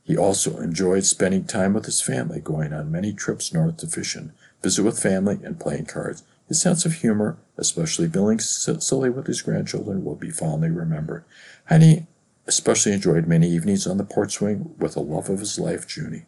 [0.03, 4.31] He also enjoyed spending time with his family, going on many trips north to fishing,
[4.61, 6.23] visit with family, and playing cards.
[6.47, 11.23] His sense of humor, especially being silly with his grandchildren, will be fondly remembered.
[11.69, 12.07] Heine
[12.47, 16.25] especially enjoyed many evenings on the porch swing with the love of his life, Junie.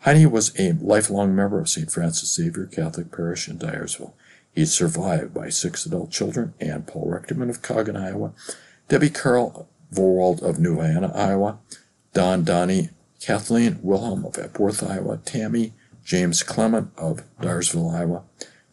[0.00, 1.90] Heine was a lifelong member of St.
[1.90, 4.12] Francis Xavier Catholic Parish in Dyersville.
[4.54, 8.32] He is survived by six adult children Ann Paul Rechterman of Coggon, Iowa,
[8.88, 11.58] Debbie Carl Vorwald of New Vienna, Iowa,
[12.16, 12.88] Don Donnie,
[13.20, 18.22] Kathleen Wilhelm of Epworth, Iowa, Tammy James Clement of Dyersville, Iowa,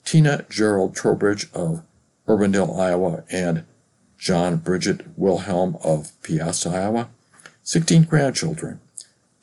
[0.06, 1.84] Tina Gerald Trowbridge of
[2.26, 3.66] Urbandale, Iowa, and
[4.18, 7.10] John Bridget Wilhelm of Peosta, Iowa,
[7.64, 8.80] 16 grandchildren,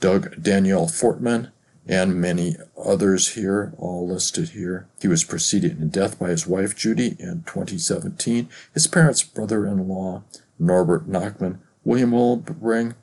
[0.01, 1.51] Doug Danielle Fortman,
[1.87, 4.89] and many others here, all listed here.
[5.03, 9.89] He was preceded in death by his wife Judy in 2017, his parents' brother in
[9.89, 10.23] law,
[10.59, 12.95] Norbert Nachman, William Wilbring,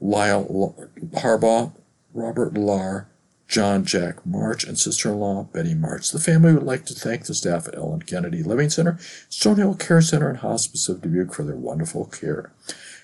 [0.00, 0.74] Lyle
[1.12, 1.72] Harbaugh,
[2.14, 3.06] Robert Lahr,
[3.46, 6.12] John Jack March, and sister-in-law Betty March.
[6.12, 8.92] The family would like to thank the staff at Ellen Kennedy Living Center,
[9.28, 12.52] Stonehill Care Center, and Hospice of Dubuque for their wonderful care.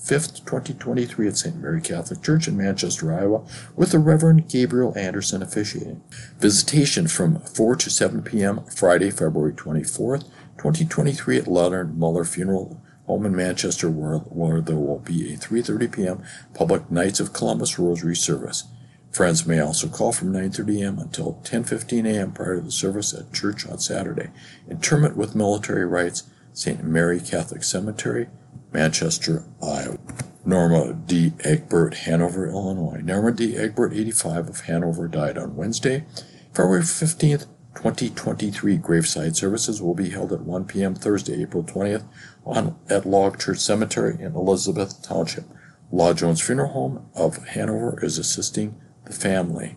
[0.00, 1.56] 25th, 2023 at St.
[1.56, 3.44] Mary Catholic Church in Manchester, Iowa,
[3.76, 6.02] with the Reverend Gabriel Anderson officiating.
[6.38, 8.64] Visitation from 4 to 7 p.m.
[8.64, 10.24] Friday, February 24th,
[10.58, 15.92] 2023 at Leonard Muller Funeral Home in Manchester, where, where there will be a 3:30
[15.92, 16.22] p.m.
[16.54, 18.64] public Knights of Columbus Rosary service.
[19.10, 20.98] Friends may also call from 9:30 a.m.
[20.98, 22.32] until 10:15 a.m.
[22.32, 24.30] prior to the service at church on Saturday.
[24.68, 26.84] Interment with military rites, St.
[26.84, 28.28] Mary Catholic Cemetery,
[28.72, 29.98] Manchester, Iowa.
[30.44, 31.32] Norma D.
[31.44, 33.00] Egbert, Hanover, Illinois.
[33.02, 33.56] Norma D.
[33.56, 36.04] Egbert, 85, of Hanover, died on Wednesday,
[36.52, 37.46] February 15th,
[37.76, 40.94] 2023 graveside services will be held at 1 p.m.
[40.94, 42.04] Thursday, April 20th
[42.44, 45.44] on, at Log Church Cemetery in Elizabeth Township.
[45.92, 49.76] Law Jones Funeral Home of Hanover is assisting the family.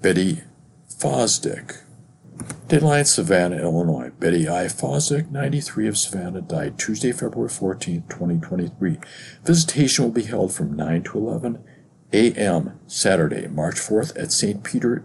[0.00, 0.42] Betty
[0.88, 1.83] Fosdick.
[2.68, 4.10] Dateline, Savanna, Illinois.
[4.18, 4.64] Betty I.
[4.64, 8.98] Fosdick, 93 of Savanna, died Tuesday, February 14, 2023.
[9.44, 11.64] Visitation will be held from 9 to 11
[12.12, 12.78] a.m.
[12.86, 14.62] Saturday, March 4th at St.
[14.64, 15.02] Peter's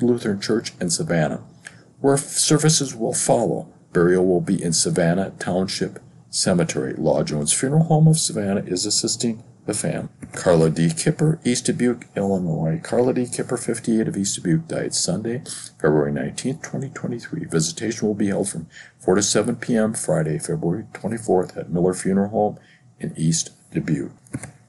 [0.00, 1.42] Lutheran Church in Savanna,
[2.00, 3.72] where services will follow.
[3.92, 5.98] Burial will be in Savanna Township
[6.28, 6.92] Cemetery.
[6.94, 10.08] Law Jones Funeral Home of Savanna is assisting the fam.
[10.32, 10.90] Carla D.
[10.90, 12.80] Kipper, East Dubuque, Illinois.
[12.82, 13.26] Carla D.
[13.26, 15.42] Kipper, 58 of East Dubuque, died Sunday,
[15.80, 17.44] February 19, 2023.
[17.44, 18.68] Visitation will be held from
[19.00, 19.92] 4 to 7 p.m.
[19.92, 22.58] Friday, February 24th at Miller Funeral Home
[23.00, 24.12] in East Dubuque.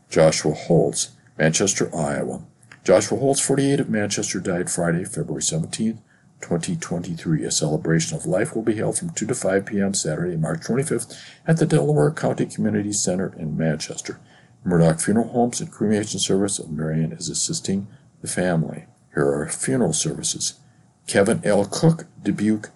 [0.10, 2.42] Joshua Holtz, Manchester, Iowa.
[2.84, 6.02] Joshua Holtz, 48 of Manchester, died Friday, February 17,
[6.42, 7.44] 2023.
[7.44, 9.94] A celebration of life will be held from 2 to 5 p.m.
[9.94, 14.20] Saturday, March 25th at the Delaware County Community Center in Manchester.
[14.68, 17.88] Murdoch Funeral Homes and Cremation Service of Marion is assisting
[18.22, 18.86] the family.
[19.14, 20.60] Here are funeral services.
[21.08, 21.64] Kevin L.
[21.64, 22.72] Cook, Dubuque.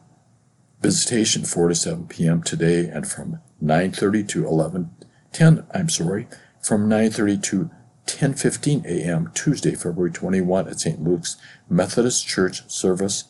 [0.80, 2.44] Visitation 4 to 7 p.m.
[2.44, 4.90] today and from 9:30 to 11
[5.34, 6.28] 10 I'm sorry,
[6.62, 7.70] from 9:30 to
[8.08, 9.30] 10:15 a.m.
[9.34, 11.04] Tuesday, February 21 at St.
[11.04, 11.36] Luke's
[11.70, 13.26] Methodist Church service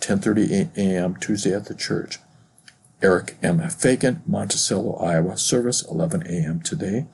[0.00, 1.16] 10:30 a.m.
[1.16, 2.20] Tuesday at the church.
[3.02, 3.58] Eric M.
[3.68, 6.60] Fagan, Monticello, Iowa service 11 a.m.
[6.60, 7.06] today.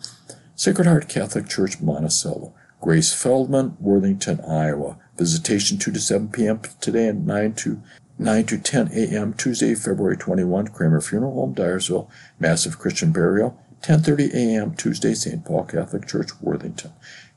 [0.60, 2.52] Sacred Heart Catholic Church, Monticello.
[2.82, 4.98] Grace Feldman, Worthington, Iowa.
[5.16, 6.60] Visitation 2 to 7 p.m.
[6.82, 7.80] today and 9 to
[8.18, 9.32] 9 to 10 a.m.
[9.32, 10.68] Tuesday, February 21.
[10.68, 12.10] Kramer Funeral Home, Dyersville.
[12.38, 13.58] Massive Christian Burial.
[13.80, 14.74] 10:30 a.m.
[14.74, 15.42] Tuesday, St.
[15.46, 16.92] Paul Catholic Church, Worthington.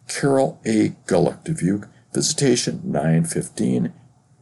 [0.10, 0.90] Carol A.
[1.08, 1.88] Gullock, Dubuque.
[2.14, 3.94] Visitation 9:15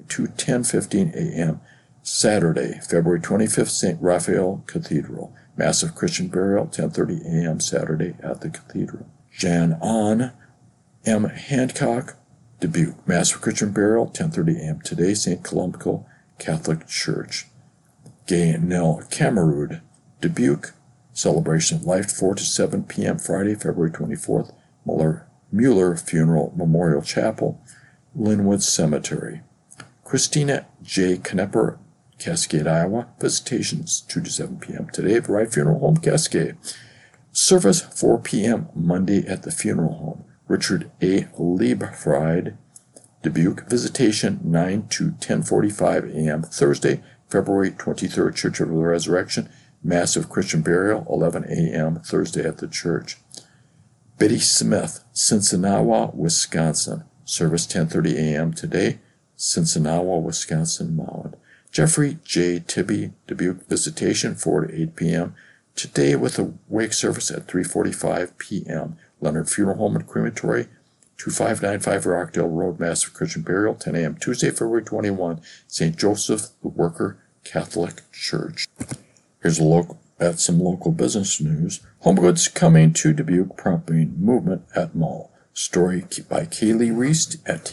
[0.08, 1.62] to 10:15 a.m.
[2.02, 4.02] Saturday, February 25th, St.
[4.02, 5.36] Raphael Cathedral.
[5.58, 7.60] Massive Christian burial, 10:30 a.m.
[7.60, 9.06] Saturday at the cathedral.
[9.32, 10.32] Jan On
[11.06, 11.24] M.
[11.26, 12.16] Hancock,
[12.60, 13.08] Dubuque.
[13.08, 14.82] Massive Christian burial, 10:30 a.m.
[14.82, 15.44] today, St.
[15.44, 16.06] Columcille
[16.40, 17.48] Catholic Church.
[18.28, 19.82] Gay Nell Camerood,
[20.22, 20.74] Dubuque.
[21.14, 23.20] Celebration of Life, 4 to 7 p.m.
[23.20, 24.54] Friday, February 24th.
[24.86, 27.62] Muller, Mueller Funeral Memorial Chapel,
[28.16, 29.42] Linwood Cemetery.
[30.04, 31.18] Christina J.
[31.18, 31.78] Knepper,
[32.22, 33.08] Cascade, Iowa.
[33.20, 34.88] Visitations 2 to 7 p.m.
[34.94, 36.56] today at Wright Funeral Home, Cascade.
[37.32, 38.70] Service 4 p.m.
[38.76, 40.26] Monday at the funeral home.
[40.48, 41.24] Richard A.
[41.40, 42.58] Liebfried,
[43.24, 43.68] Dubuque.
[43.68, 46.44] Visitation 9 to 10:45 a.m.
[46.44, 48.36] Thursday, February 23rd.
[48.36, 49.50] Church of the Resurrection.
[49.84, 52.02] Massive Christian burial 11 a.m.
[52.02, 53.18] Thursday at the church.
[54.20, 57.04] Betty Smith, Sinsinawa, Wisconsin.
[57.26, 58.54] Service 10:30 a.m.
[58.54, 59.00] today.
[59.36, 61.36] Sinsinawa, Wisconsin, Mound.
[61.72, 62.60] Jeffrey J.
[62.60, 65.36] Tibby, Dubuque Visitation, 4 to 8 p.m.
[65.76, 68.98] Today with a wake service at 3.45 p.m.
[69.22, 70.68] Leonard Funeral Home and Crematory,
[71.18, 74.16] 2595 Rockdale Road, Massive Christian Burial, 10 a.m.
[74.16, 75.96] Tuesday, February 21, St.
[75.96, 78.68] Joseph the Worker Catholic Church.
[79.42, 81.80] Here's a look at some local business news.
[82.00, 85.32] Home Goods coming to Dubuque prompting movement at mall.
[85.54, 87.64] Story by Kaylee Reese at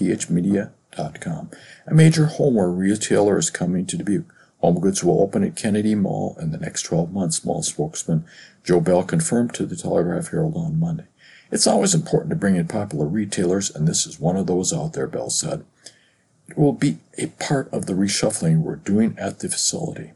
[0.93, 1.51] thmedia.com.
[1.86, 4.32] A major homeware retailer is coming to Dubuque.
[4.61, 8.24] Home Goods will open at Kennedy Mall in the next 12 months, mall spokesman
[8.64, 11.07] Joe Bell confirmed to the Telegraph Herald on Monday.
[11.51, 14.93] It's always important to bring in popular retailers, and this is one of those out
[14.93, 15.64] there, Bell said.
[16.49, 20.12] It will be a part of the reshuffling we're doing at the facility.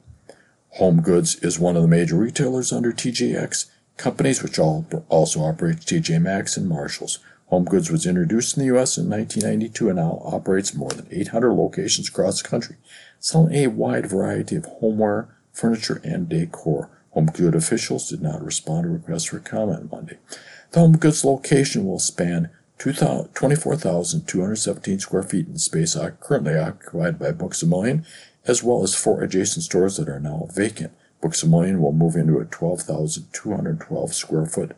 [0.72, 6.20] Home Goods is one of the major retailers under TJX, companies which also operate TJ
[6.20, 7.20] Maxx and Marshalls.
[7.52, 8.96] Home Goods was introduced in the U.S.
[8.96, 12.76] in 1992 and now operates more than 800 locations across the country,
[13.20, 16.88] selling a wide variety of homeware, furniture, and decor.
[17.10, 20.16] Home Goods officials did not respond to requests for comment Monday.
[20.70, 22.48] The Home Goods location will span
[22.78, 28.06] 24,217 square feet in space currently occupied by Books A Million,
[28.46, 30.94] as well as four adjacent stores that are now vacant.
[31.20, 34.74] Books A Million will move into a 12,212 square foot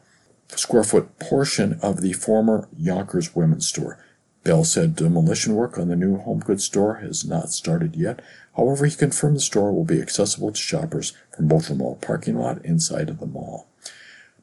[0.49, 3.99] square foot portion of the former Younkers women's store.
[4.45, 8.21] Bell said demolition work on the new home goods store has not started yet.
[8.57, 12.37] However, he confirmed the store will be accessible to shoppers from both the mall parking
[12.37, 13.69] lot inside of the mall.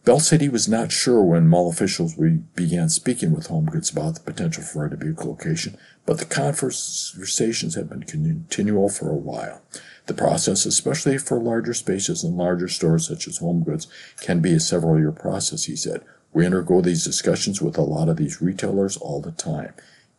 [0.03, 2.15] Bell said he was not sure when mall officials
[2.55, 5.77] began speaking with Home Goods about the potential for a Dubuque location,
[6.07, 9.61] but the conversations have been continual for a while.
[10.07, 13.87] The process, especially for larger spaces and larger stores such as Home Goods,
[14.19, 16.03] can be a several year process, he said.
[16.33, 19.73] We undergo these discussions with a lot of these retailers all the time.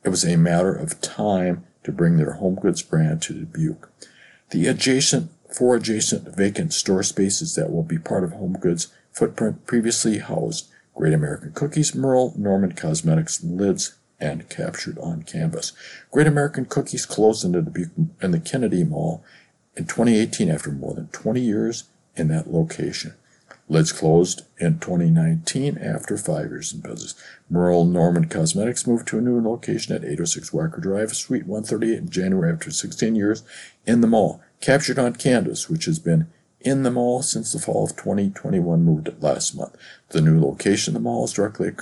[0.04, 3.90] It was a matter of time to bring their Home Goods brand to Dubuque.
[4.50, 9.66] The adjacent four adjacent vacant store spaces that will be part of Home Goods footprint
[9.66, 15.72] previously housed Great American Cookies, Merle, Norman Cosmetics, Lids, and captured on canvas.
[16.10, 19.24] Great American Cookies closed in the, Dubuque, in the Kennedy Mall
[19.76, 21.84] in 2018 after more than 20 years
[22.16, 23.14] in that location.
[23.68, 27.14] Lids closed in 2019 after five years in business.
[27.48, 32.10] Merle Norman Cosmetics moved to a new location at 806 Walker Drive, Suite 138 in
[32.10, 33.42] January after 16 years
[33.86, 34.42] in the mall.
[34.60, 36.28] Captured on canvas, which has been
[36.60, 39.76] in the mall since the fall of 2021, moved last month.
[40.10, 41.72] The new location of the mall is directly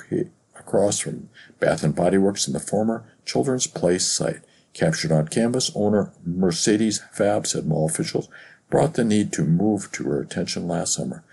[0.56, 1.28] across from
[1.58, 4.42] Bath and Body Works in the former Children's Place site.
[4.72, 8.28] Captured on canvas, owner Mercedes Fab said mall officials
[8.70, 11.24] brought the need to move to her attention last summer.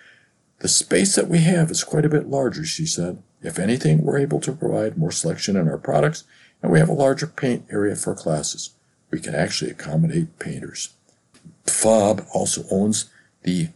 [0.59, 3.21] The space that we have is quite a bit larger, she said.
[3.43, 6.23] If anything, we're able to provide more selection in our products,
[6.63, 8.71] and we have a larger paint area for classes.
[9.11, 10.89] We can actually accommodate painters.
[11.67, 13.09] FOB also owns
[13.43, 13.69] the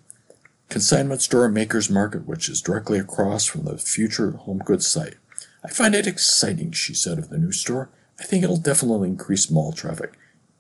[0.69, 5.15] consignment store Makers Market, which is directly across from the future home goods site.
[5.63, 7.89] I find it exciting, she said of the new store.
[8.21, 10.13] I think it'll definitely increase mall traffic.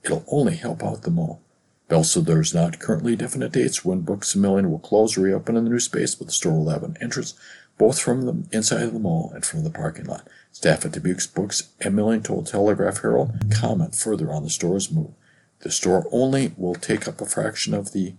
[0.03, 1.41] It'll only help out the mall.
[2.03, 5.65] Said there's not currently definite dates when Books a Million will close or reopen in
[5.65, 7.35] the new space, but the store will have an entrance
[7.77, 10.27] both from the inside of the mall and from the parking lot.
[10.51, 15.11] Staff at Dubuque's Books a Million told Telegraph Herald comment further on the store's move.
[15.59, 18.13] The store only will take up a fraction of the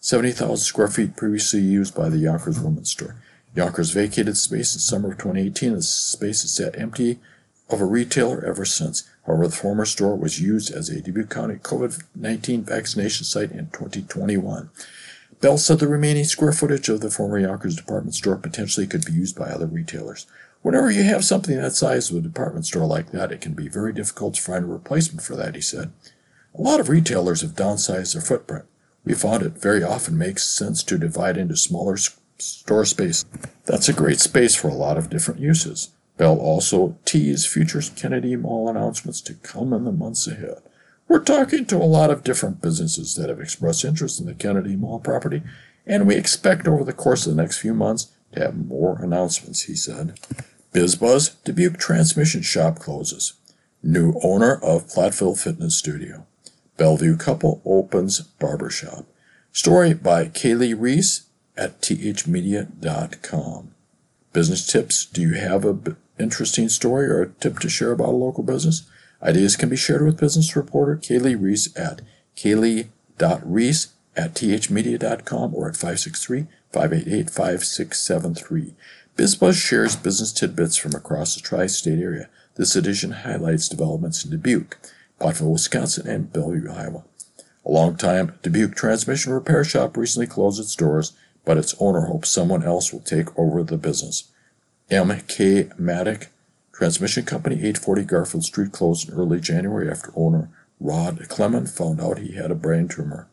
[0.00, 3.16] 70,000 square feet previously used by the Younkers Women's Store.
[3.54, 7.20] Younkers vacated space in summer of 2018 the space is sat empty
[7.72, 9.08] of a retailer ever since.
[9.26, 13.68] However, the former store was used as a Dubuque County COVID 19 vaccination site in
[13.70, 14.70] 2021.
[15.40, 19.12] Bell said the remaining square footage of the former Younkers department store potentially could be
[19.12, 20.26] used by other retailers.
[20.62, 23.68] Whenever you have something that size of a department store like that, it can be
[23.68, 25.90] very difficult to find a replacement for that, he said.
[26.56, 28.66] A lot of retailers have downsized their footprint.
[29.04, 31.96] We found it very often makes sense to divide into smaller
[32.38, 33.24] store space.
[33.64, 35.90] That's a great space for a lot of different uses.
[36.22, 40.62] Bell also teased future Kennedy Mall announcements to come in the months ahead.
[41.08, 44.76] We're talking to a lot of different businesses that have expressed interest in the Kennedy
[44.76, 45.42] Mall property,
[45.84, 49.62] and we expect over the course of the next few months to have more announcements,
[49.62, 50.16] he said.
[50.72, 53.32] BizBuzz Dubuque Transmission Shop closes.
[53.82, 56.24] New owner of Platteville Fitness Studio.
[56.76, 59.06] Bellevue couple opens barbershop.
[59.50, 63.74] Story by Kaylee Reese at thmedia.com.
[64.32, 65.04] Business tips.
[65.04, 68.82] Do you have an interesting story or a tip to share about a local business?
[69.22, 72.02] Ideas can be shared with business reporter Kaylee Reese at
[72.36, 78.72] kaylee.reese at thmedia.com or at 563-588-5673.
[79.16, 82.28] BizBuzz shares business tidbits from across the tri-state area.
[82.56, 84.78] This edition highlights developments in Dubuque,
[85.20, 87.04] Platteville, Wisconsin, and Bellevue, Iowa.
[87.64, 91.12] A long-time Dubuque transmission repair shop recently closed its doors
[91.44, 94.30] but its owner hopes someone else will take over the business.
[94.90, 95.70] M.K.
[95.78, 96.28] Maddock
[96.72, 102.18] Transmission Company, 840 Garfield Street, closed in early January after owner Rod Clement found out
[102.18, 103.28] he had a brain tumor.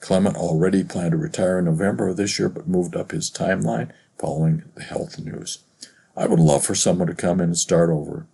[0.00, 3.92] Clement already planned to retire in November of this year, but moved up his timeline
[4.18, 5.58] following the health news.
[6.16, 8.26] I would love for someone to come in and start over,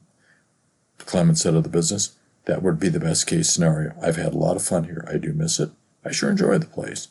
[0.99, 2.17] Clement said of the business.
[2.47, 3.93] That would be the best case scenario.
[4.01, 5.07] I've had a lot of fun here.
[5.09, 5.71] I do miss it.
[6.05, 7.09] I sure enjoy the place.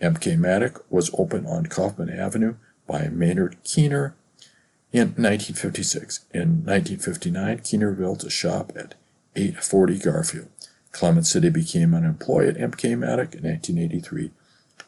[0.00, 0.36] M.K.
[0.36, 2.54] Maddock was opened on Kaufmann Avenue
[2.86, 4.14] by Maynard Keener
[4.92, 6.24] in 1956.
[6.32, 8.94] In 1959, Keener built a shop at
[9.34, 10.48] 840 Garfield.
[10.92, 12.94] Clement City became an employee at M.K.
[12.94, 14.30] Maddock in 1983.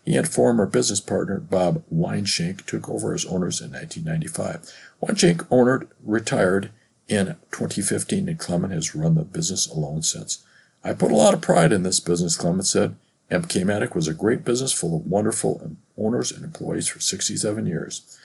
[0.05, 4.72] He and former business partner Bob Weinshank took over as owners in 1995.
[5.03, 6.70] Weinshank owner retired
[7.09, 10.44] in 2015, and Clement has run the business alone since.
[10.82, 12.96] I put a lot of pride in this business, Clement said.
[13.30, 18.18] MK Maddock was a great business full of wonderful owners and employees for 67 years.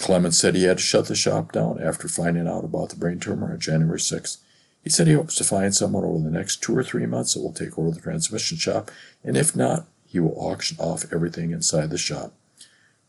[0.00, 3.20] Clement said he had to shut the shop down after finding out about the brain
[3.20, 4.38] tumor on January 6th.
[4.82, 7.42] He said he hopes to find someone over the next two or three months that
[7.42, 8.90] will take over the transmission shop,
[9.22, 12.32] and if not, he will auction off everything inside the shop.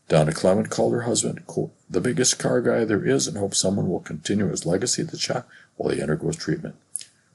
[0.08, 3.88] Donna Clement called her husband, quote, the biggest car guy there is and hopes someone
[3.88, 6.74] will continue his legacy at the shop while he undergoes treatment.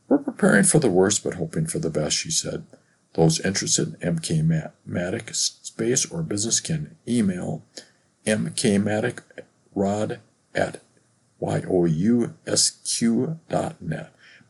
[0.08, 2.66] We're preparing for the worst but hoping for the best, she said.
[3.14, 7.64] Those interested in MK Maddock space or business can email
[9.78, 10.20] mkmaddock.rod
[10.56, 10.82] at
[11.42, 12.84] yousq.net.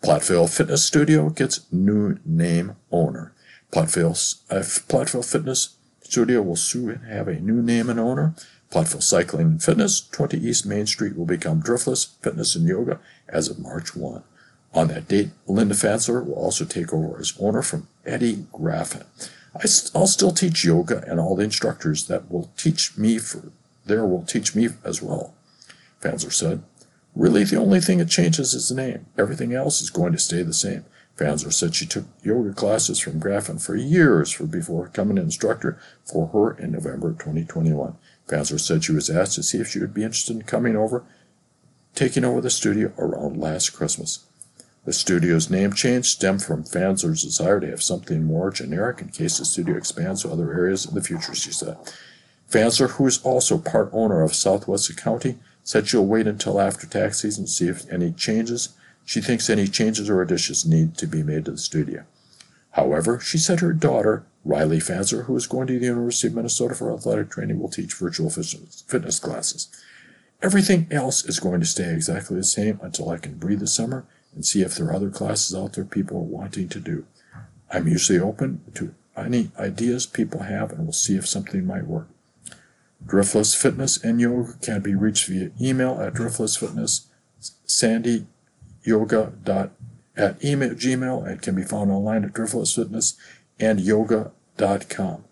[0.02, 3.34] Platteville Fitness Studio gets new name owner.
[3.72, 8.34] Platteville, uh, Platteville Fitness Studio will soon have a new name and owner.
[8.72, 13.50] Platteville Cycling and Fitness, 20 East Main Street, will become Driftless Fitness and Yoga as
[13.50, 14.24] of March 1.
[14.74, 19.06] On that date, Linda Fatzler will also take over as owner from Eddie Graffin.
[19.96, 23.52] I'll still teach yoga, and all the instructors that will teach me for
[23.88, 25.34] there will teach me as well.
[26.02, 26.64] Fatzler said,
[27.16, 29.08] Really, the only thing that changes is the name.
[29.18, 30.86] Everything else is going to stay the same.
[31.18, 35.80] Fanzer said she took yoga classes from Graffin for years for before becoming an instructor
[36.06, 37.96] for her in November 2021.
[38.28, 41.04] Fanzer said she was asked to see if she would be interested in coming over,
[41.96, 44.26] taking over the studio around last Christmas.
[44.86, 49.40] The studio's name change stemmed from Fanzer's desire to have something more generic in case
[49.40, 51.78] the studio expands to other areas in the future, she said.
[52.50, 57.22] Fanzer, who is also part owner of Southwest County, said she'll wait until after tax
[57.22, 58.70] season to see if any changes
[59.08, 62.04] she thinks any changes or additions need to be made to the studio.
[62.72, 66.76] However, she said her daughter, Riley Fanzer, who is going to the University of Minnesota
[66.76, 69.70] for athletic training, will teach virtual fitness classes.
[70.42, 74.06] Everything else is going to stay exactly the same until I can breathe the summer
[74.36, 77.06] and see if there are other classes out there people are wanting to do.
[77.72, 82.10] I'm usually open to any ideas people have and we'll see if something might work.
[83.06, 87.06] Driftless Fitness and Yoga can be reached via email at driftlessfitness,
[87.66, 88.26] Sandy
[88.84, 89.72] yoga dot
[90.16, 93.16] at email gmail and can be found online at Driftless Fitness
[93.60, 95.24] and yoga.com.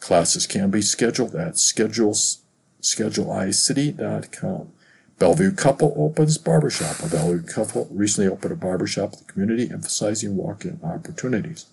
[0.00, 2.42] Classes can be scheduled at schedules
[2.80, 4.72] schedulicity.com.
[5.18, 7.00] Bellevue Couple opens barbershop.
[7.00, 11.66] A Bellevue couple recently opened a barbershop in the community emphasizing walk-in opportunities.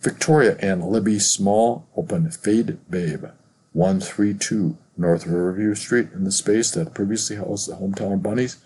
[0.00, 3.24] Victoria and Libby Small opened Fade Babe,
[3.72, 8.58] 132 North Riverview Street in the space that previously housed the Hometown Bunnies,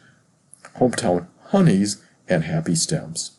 [0.78, 3.32] Hometown honeys, and happy stems.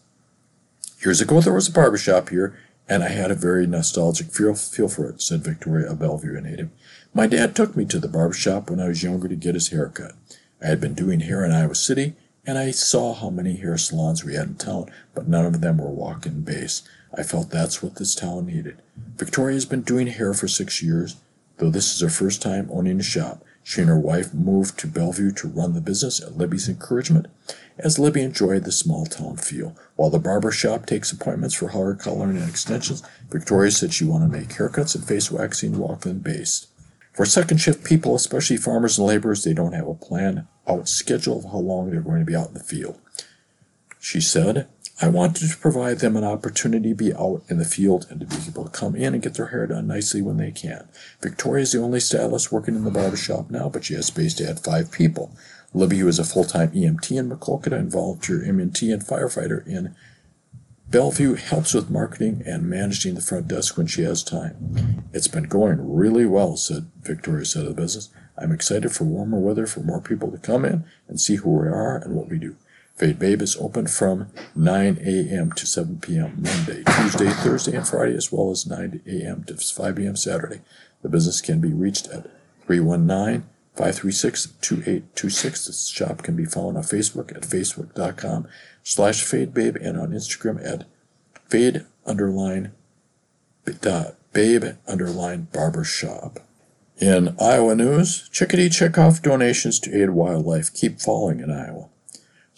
[1.04, 2.58] Years ago, there was a barbershop here,
[2.88, 6.70] and I had a very nostalgic feel, feel for it, said Victoria, a Bellevue native.
[7.14, 9.90] My dad took me to the barbershop when I was younger to get his hair
[9.90, 10.14] cut.
[10.62, 12.14] I had been doing hair in Iowa City,
[12.46, 15.78] and I saw how many hair salons we had in town, but none of them
[15.78, 16.84] were walk-in base.
[17.16, 18.78] I felt that's what this town needed.
[19.16, 21.16] Victoria has been doing hair for six years,
[21.64, 23.42] though this is her first time owning a shop.
[23.64, 27.28] She and her wife moved to Bellevue to run the business at Libby's encouragement
[27.78, 29.74] as Libby enjoyed the small town feel.
[29.96, 34.30] While the barber shop takes appointments for hair coloring and extensions, Victoria said she wanted
[34.30, 36.68] to make haircuts and face waxing walk-in based.
[37.14, 41.40] For second shift people, especially farmers and laborers, they don't have a plan out schedule
[41.40, 43.00] of how long they're going to be out in the field.
[44.02, 44.68] She said,
[45.02, 48.26] I wanted to provide them an opportunity to be out in the field and to
[48.26, 50.88] be able to come in and get their hair done nicely when they can.
[51.22, 54.36] Victoria is the only stylist working in the barber shop now, but she has space
[54.36, 55.36] to add five people.
[55.74, 59.96] Libby, who is a full-time EMT in Maquoketa and volunteer EMT and firefighter in
[60.90, 65.06] Bellevue, helps with marketing and managing the front desk when she has time.
[65.12, 68.10] It's been going really well, said Victoria said of the business.
[68.38, 71.68] I'm excited for warmer weather for more people to come in and see who we
[71.68, 72.56] are and what we do.
[72.96, 75.52] Fade Babe is open from 9 a.m.
[75.54, 76.44] to 7 p.m.
[76.44, 79.44] Monday, Tuesday, Thursday, and Friday, as well as 9 a.m.
[79.46, 80.16] to 5 p.m.
[80.16, 80.62] Saturday.
[81.02, 82.30] The business can be reached at
[82.66, 85.66] 319 536-2826.
[85.68, 88.48] This shop can be found on Facebook at facebook.com
[88.84, 90.86] slash fadebabe and on Instagram at
[91.50, 92.72] fade underline
[94.34, 96.40] babe underline barbershop.
[97.00, 101.90] In Iowa news, Chickadee checkoff donations to aid wildlife keep falling in Iowa.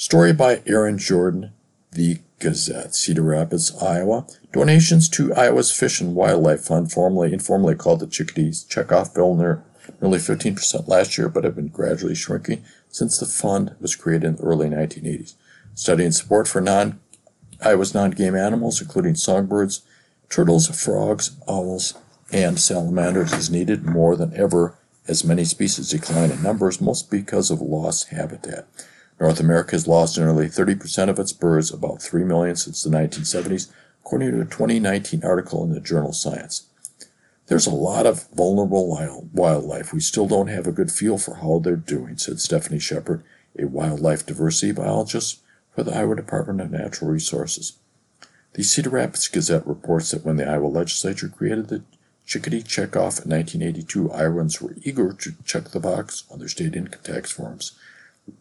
[0.06, 1.52] Story by Erin Jordan,
[1.94, 4.28] The Gazette, Cedar Rapids, Iowa.
[4.54, 10.20] Donations to Iowa's Fish and Wildlife Fund, formerly informally called the Chickadees Checkoff Bill nearly
[10.20, 14.44] 15% last year, but have been gradually shrinking since the fund was created in the
[14.44, 15.34] early 1980s.
[15.74, 17.00] Studying support for non
[17.60, 19.82] Iowa's non-game animals, including songbirds,
[20.30, 21.96] turtles, frogs, owls,
[22.32, 24.78] and salamanders, is needed more than ever
[25.08, 28.68] as many species decline in numbers, most because of lost habitat.
[29.20, 33.72] North America has lost nearly 30% of its birds, about 3 million since the 1970s,
[34.04, 36.68] according to a 2019 article in the journal Science.
[37.48, 38.98] There's a lot of vulnerable
[39.34, 39.94] wildlife.
[39.94, 43.24] We still don't have a good feel for how they're doing, said Stephanie Shepard,
[43.58, 45.40] a wildlife diversity biologist
[45.74, 47.78] for the Iowa Department of Natural Resources.
[48.54, 51.84] The Cedar Rapids Gazette reports that when the Iowa legislature created the
[52.26, 57.02] Chickadee checkoff in 1982, Iowans were eager to check the box on their state income
[57.04, 57.74] tax forms.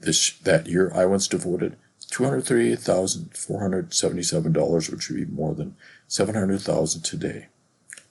[0.01, 1.76] This, that year, Iowans devoted
[2.11, 5.76] $238,477, which would be more than
[6.09, 7.47] 700,000 today.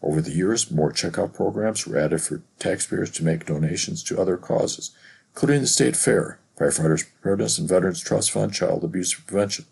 [0.01, 4.35] Over the years, more checkout programs were added for taxpayers to make donations to other
[4.35, 4.91] causes,
[5.33, 9.63] including the State Fair, Firefighters Preparedness and Veterans Trust Fund, Child Abuse Prevention.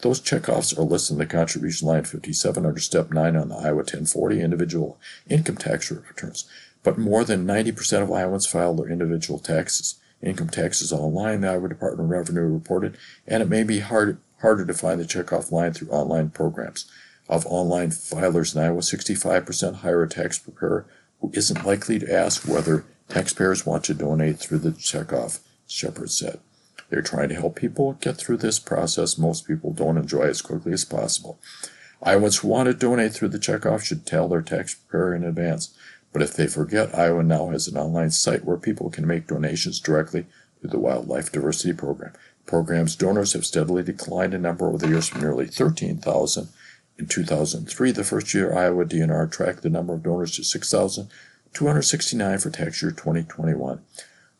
[0.00, 3.76] Those checkoffs are listed in the contribution line 57 under Step 9 on the Iowa
[3.76, 6.48] 1040 individual income tax returns.
[6.82, 9.96] But more than 90% of Iowans filed their individual taxes.
[10.22, 12.96] Income taxes online, the Iowa Department of Revenue reported,
[13.26, 16.90] and it may be hard, harder to find the checkoff line through online programs
[17.28, 20.86] of online filers in Iowa, 65% hire a tax preparer
[21.20, 26.40] who isn't likely to ask whether taxpayers want to donate through the checkoff, Shepard said.
[26.88, 30.72] They're trying to help people get through this process most people don't enjoy as quickly
[30.72, 31.38] as possible.
[32.02, 35.76] Iowans who want to donate through the checkoff should tell their tax preparer in advance.
[36.12, 39.80] But if they forget, Iowa now has an online site where people can make donations
[39.80, 40.26] directly
[40.60, 42.12] through the Wildlife Diversity Program.
[42.44, 46.48] The program's donors have steadily declined in number over the years from nearly 13,000
[46.98, 52.50] in 2003, the first year Iowa DNR tracked the number of donors to 6,269 for
[52.50, 53.80] tax year 2021.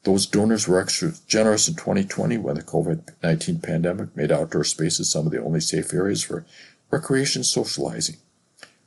[0.03, 5.09] Those donors were extra generous in 2020 when the COVID 19 pandemic made outdoor spaces
[5.11, 6.45] some of the only safe areas for
[6.91, 8.16] recreation socializing.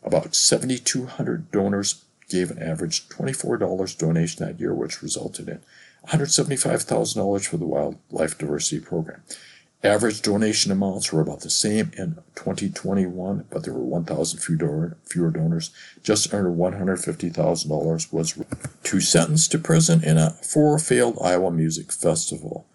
[0.03, 5.59] About 7,200 donors gave an average $24 donation that year, which resulted in
[6.07, 9.21] $175,000 for the Wildlife Diversity Program.
[9.83, 15.71] Average donation amounts were about the same in 2021, but there were 1,000 fewer donors.
[16.03, 18.43] Just under $150,000 was
[18.83, 22.67] two sentenced to prison in a four failed Iowa Music Festival.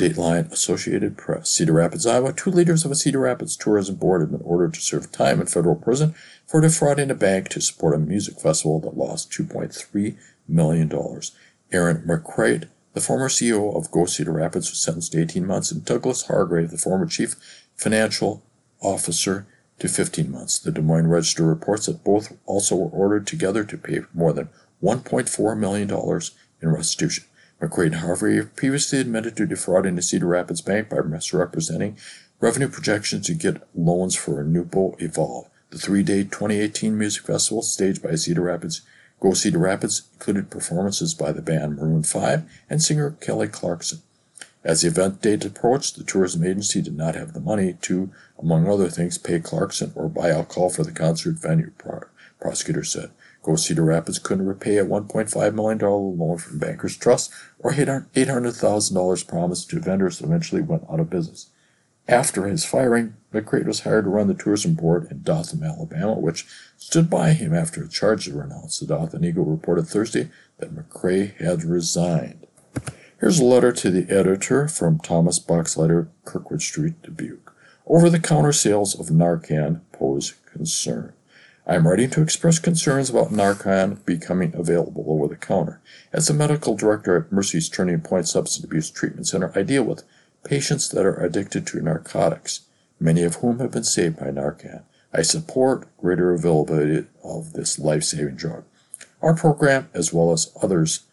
[0.00, 1.50] Dateline Associated Press.
[1.50, 2.32] Cedar Rapids, Iowa.
[2.32, 5.46] Two leaders of a Cedar Rapids Tourism Board have been ordered to serve time in
[5.46, 6.14] federal prison
[6.46, 10.16] for defrauding a bank to support a music festival that lost $2.3
[10.48, 10.90] million.
[11.70, 15.84] Aaron McCreight the former CEO of Go Cedar Rapids was sentenced to 18 months, and
[15.84, 17.36] Douglas Hargrave, the former chief
[17.76, 18.42] financial
[18.80, 19.46] officer,
[19.78, 20.58] to 15 months.
[20.58, 24.48] The Des Moines Register reports that both also were ordered together to pay more than
[24.82, 25.90] $1.4 million
[26.60, 27.24] in restitution.
[27.60, 31.98] And Hargrave previously admitted to defrauding the Cedar Rapids Bank by misrepresenting
[32.40, 38.02] revenue projections to get loans for a NewBo Evolve, the three-day 2018 music festival staged
[38.02, 38.80] by Cedar Rapids
[39.20, 44.00] Go Cedar Rapids included performances by the band Maroon 5 and singer Kelly Clarkson.
[44.64, 48.66] As the event date approached, the tourism agency did not have the money to, among
[48.66, 51.70] other things, pay Clarkson or buy alcohol for the concert venue,
[52.40, 53.10] prosecutors said.
[53.42, 59.70] Go Cedar Rapids couldn't repay a $1.5 million loan from Bankers Trust or $800,000 promised
[59.70, 61.50] to vendors eventually went out of business.
[62.06, 66.44] After his firing, McCreight was hired to run the tourism board in Dothan, Alabama, which
[66.76, 68.80] stood by him after the charges were announced.
[68.80, 70.28] The Dothan Eagle reported Thursday
[70.58, 72.46] that McCreight had resigned.
[73.20, 77.54] Here's a letter to the editor from Thomas Boxleiter, Kirkwood Street, Dubuque.
[77.86, 81.12] Over the counter sales of Narcan pose concern.
[81.66, 85.80] I am writing to express concerns about Narcan becoming available over the counter.
[86.12, 90.04] As a medical director at Mercy's Turning Point Substance Abuse Treatment Center, I deal with
[90.42, 92.62] patients that are addicted to narcotics,
[92.98, 94.82] many of whom have been saved by Narcan.
[95.12, 98.64] I support greater availability of this life saving drug.
[99.20, 101.04] Our program, as well as others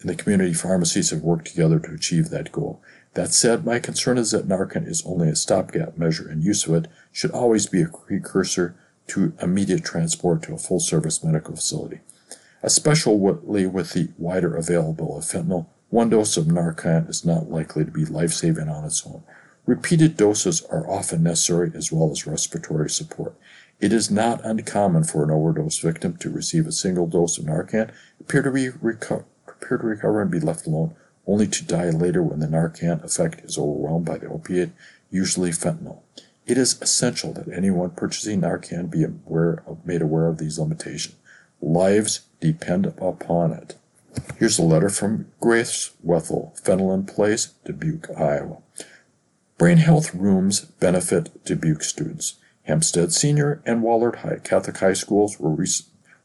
[0.00, 2.80] in the community pharmacies, have worked together to achieve that goal.
[3.14, 6.74] That said, my concern is that Narcan is only a stopgap measure, and use of
[6.74, 8.76] it should always be a precursor
[9.10, 12.00] to immediate transport to a full service medical facility.
[12.62, 13.16] Especially
[13.66, 18.04] with the wider availability of fentanyl, one dose of Narcan is not likely to be
[18.04, 19.22] life saving on its own.
[19.66, 23.34] Repeated doses are often necessary as well as respiratory support.
[23.80, 27.90] It is not uncommon for an overdose victim to receive a single dose of Narcan,
[28.20, 30.94] appear to, be reco- appear to recover and be left alone,
[31.26, 34.70] only to die later when the Narcan effect is overwhelmed by the opiate,
[35.10, 36.00] usually fentanyl.
[36.50, 41.14] It is essential that anyone purchasing Narcan be aware of, made aware of these limitations.
[41.60, 43.76] Lives depend upon it.
[44.36, 48.56] Here's a letter from Grace Wethel, Fenelon Place, Dubuque, Iowa.
[49.58, 52.34] Brain health rooms benefit Dubuque students.
[52.64, 55.56] Hempstead Senior and Wahlert High Catholic High Schools were,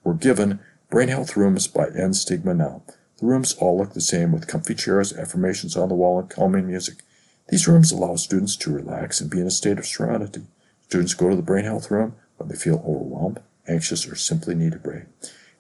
[0.04, 0.60] were given
[0.90, 2.16] brain health rooms by N.
[2.16, 2.82] Stigma Now.
[3.20, 6.66] The rooms all look the same with comfy chairs, affirmations on the wall, and calming
[6.66, 7.04] music.
[7.50, 10.42] These rooms allow students to relax and be in a state of serenity.
[10.82, 14.74] Students go to the brain health room when they feel overwhelmed, anxious, or simply need
[14.74, 15.04] a break.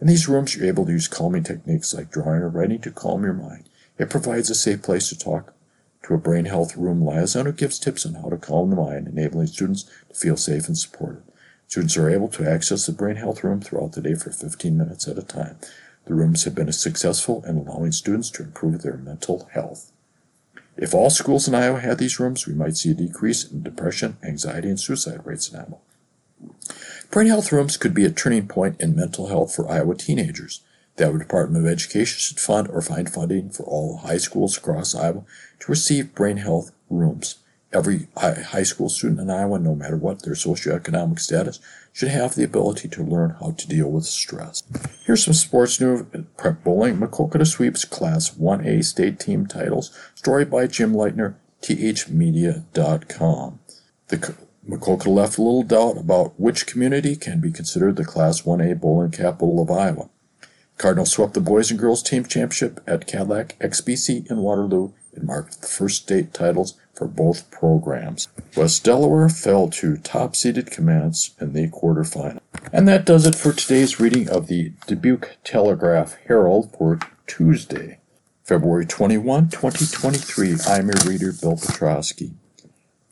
[0.01, 3.23] In these rooms, you're able to use calming techniques like drawing or writing to calm
[3.23, 3.69] your mind.
[3.97, 5.53] It provides a safe place to talk
[6.03, 9.07] to a brain health room liaison who gives tips on how to calm the mind,
[9.07, 11.23] enabling students to feel safe and supported.
[11.67, 15.07] Students are able to access the brain health room throughout the day for 15 minutes
[15.07, 15.57] at a time.
[16.05, 19.91] The rooms have been successful in allowing students to improve their mental health.
[20.77, 24.17] If all schools in Iowa had these rooms, we might see a decrease in depression,
[24.23, 25.77] anxiety, and suicide rates in Iowa.
[27.11, 30.61] Brain health rooms could be a turning point in mental health for Iowa teenagers.
[30.97, 34.93] The Iowa Department of Education should fund or find funding for all high schools across
[34.93, 35.23] Iowa
[35.59, 37.35] to receive brain health rooms.
[37.71, 41.59] Every high school student in Iowa, no matter what their socioeconomic status,
[41.95, 44.63] should have the ability to learn how to deal with stress.
[45.05, 46.05] Here's some sports news.
[46.35, 46.97] Prep bowling.
[46.97, 49.97] Maquoketa sweeps Class 1A state team titles.
[50.13, 52.69] Story by Jim Leitner, thmedia.com.
[54.09, 54.35] The
[54.67, 59.61] Maquoketa left little doubt about which community can be considered the Class 1A bowling capital
[59.61, 60.09] of Iowa.
[60.77, 65.61] Cardinals swept the boys and girls team championship at Cadillac XBC in Waterloo It marked
[65.61, 68.27] the first state titles for both programs.
[68.55, 72.39] West Delaware fell to top seeded Commands in the quarterfinal.
[72.71, 77.99] And that does it for today's reading of the Dubuque Telegraph Herald for Tuesday,
[78.43, 80.55] February 21, 2023.
[80.67, 82.33] I'm your reader, Bill Petrosky.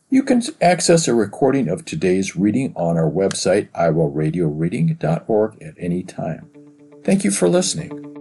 [0.09, 6.49] You can access a recording of today's reading on our website, iowaradioreading.org, at any time.
[7.03, 8.12] Thank you for listening.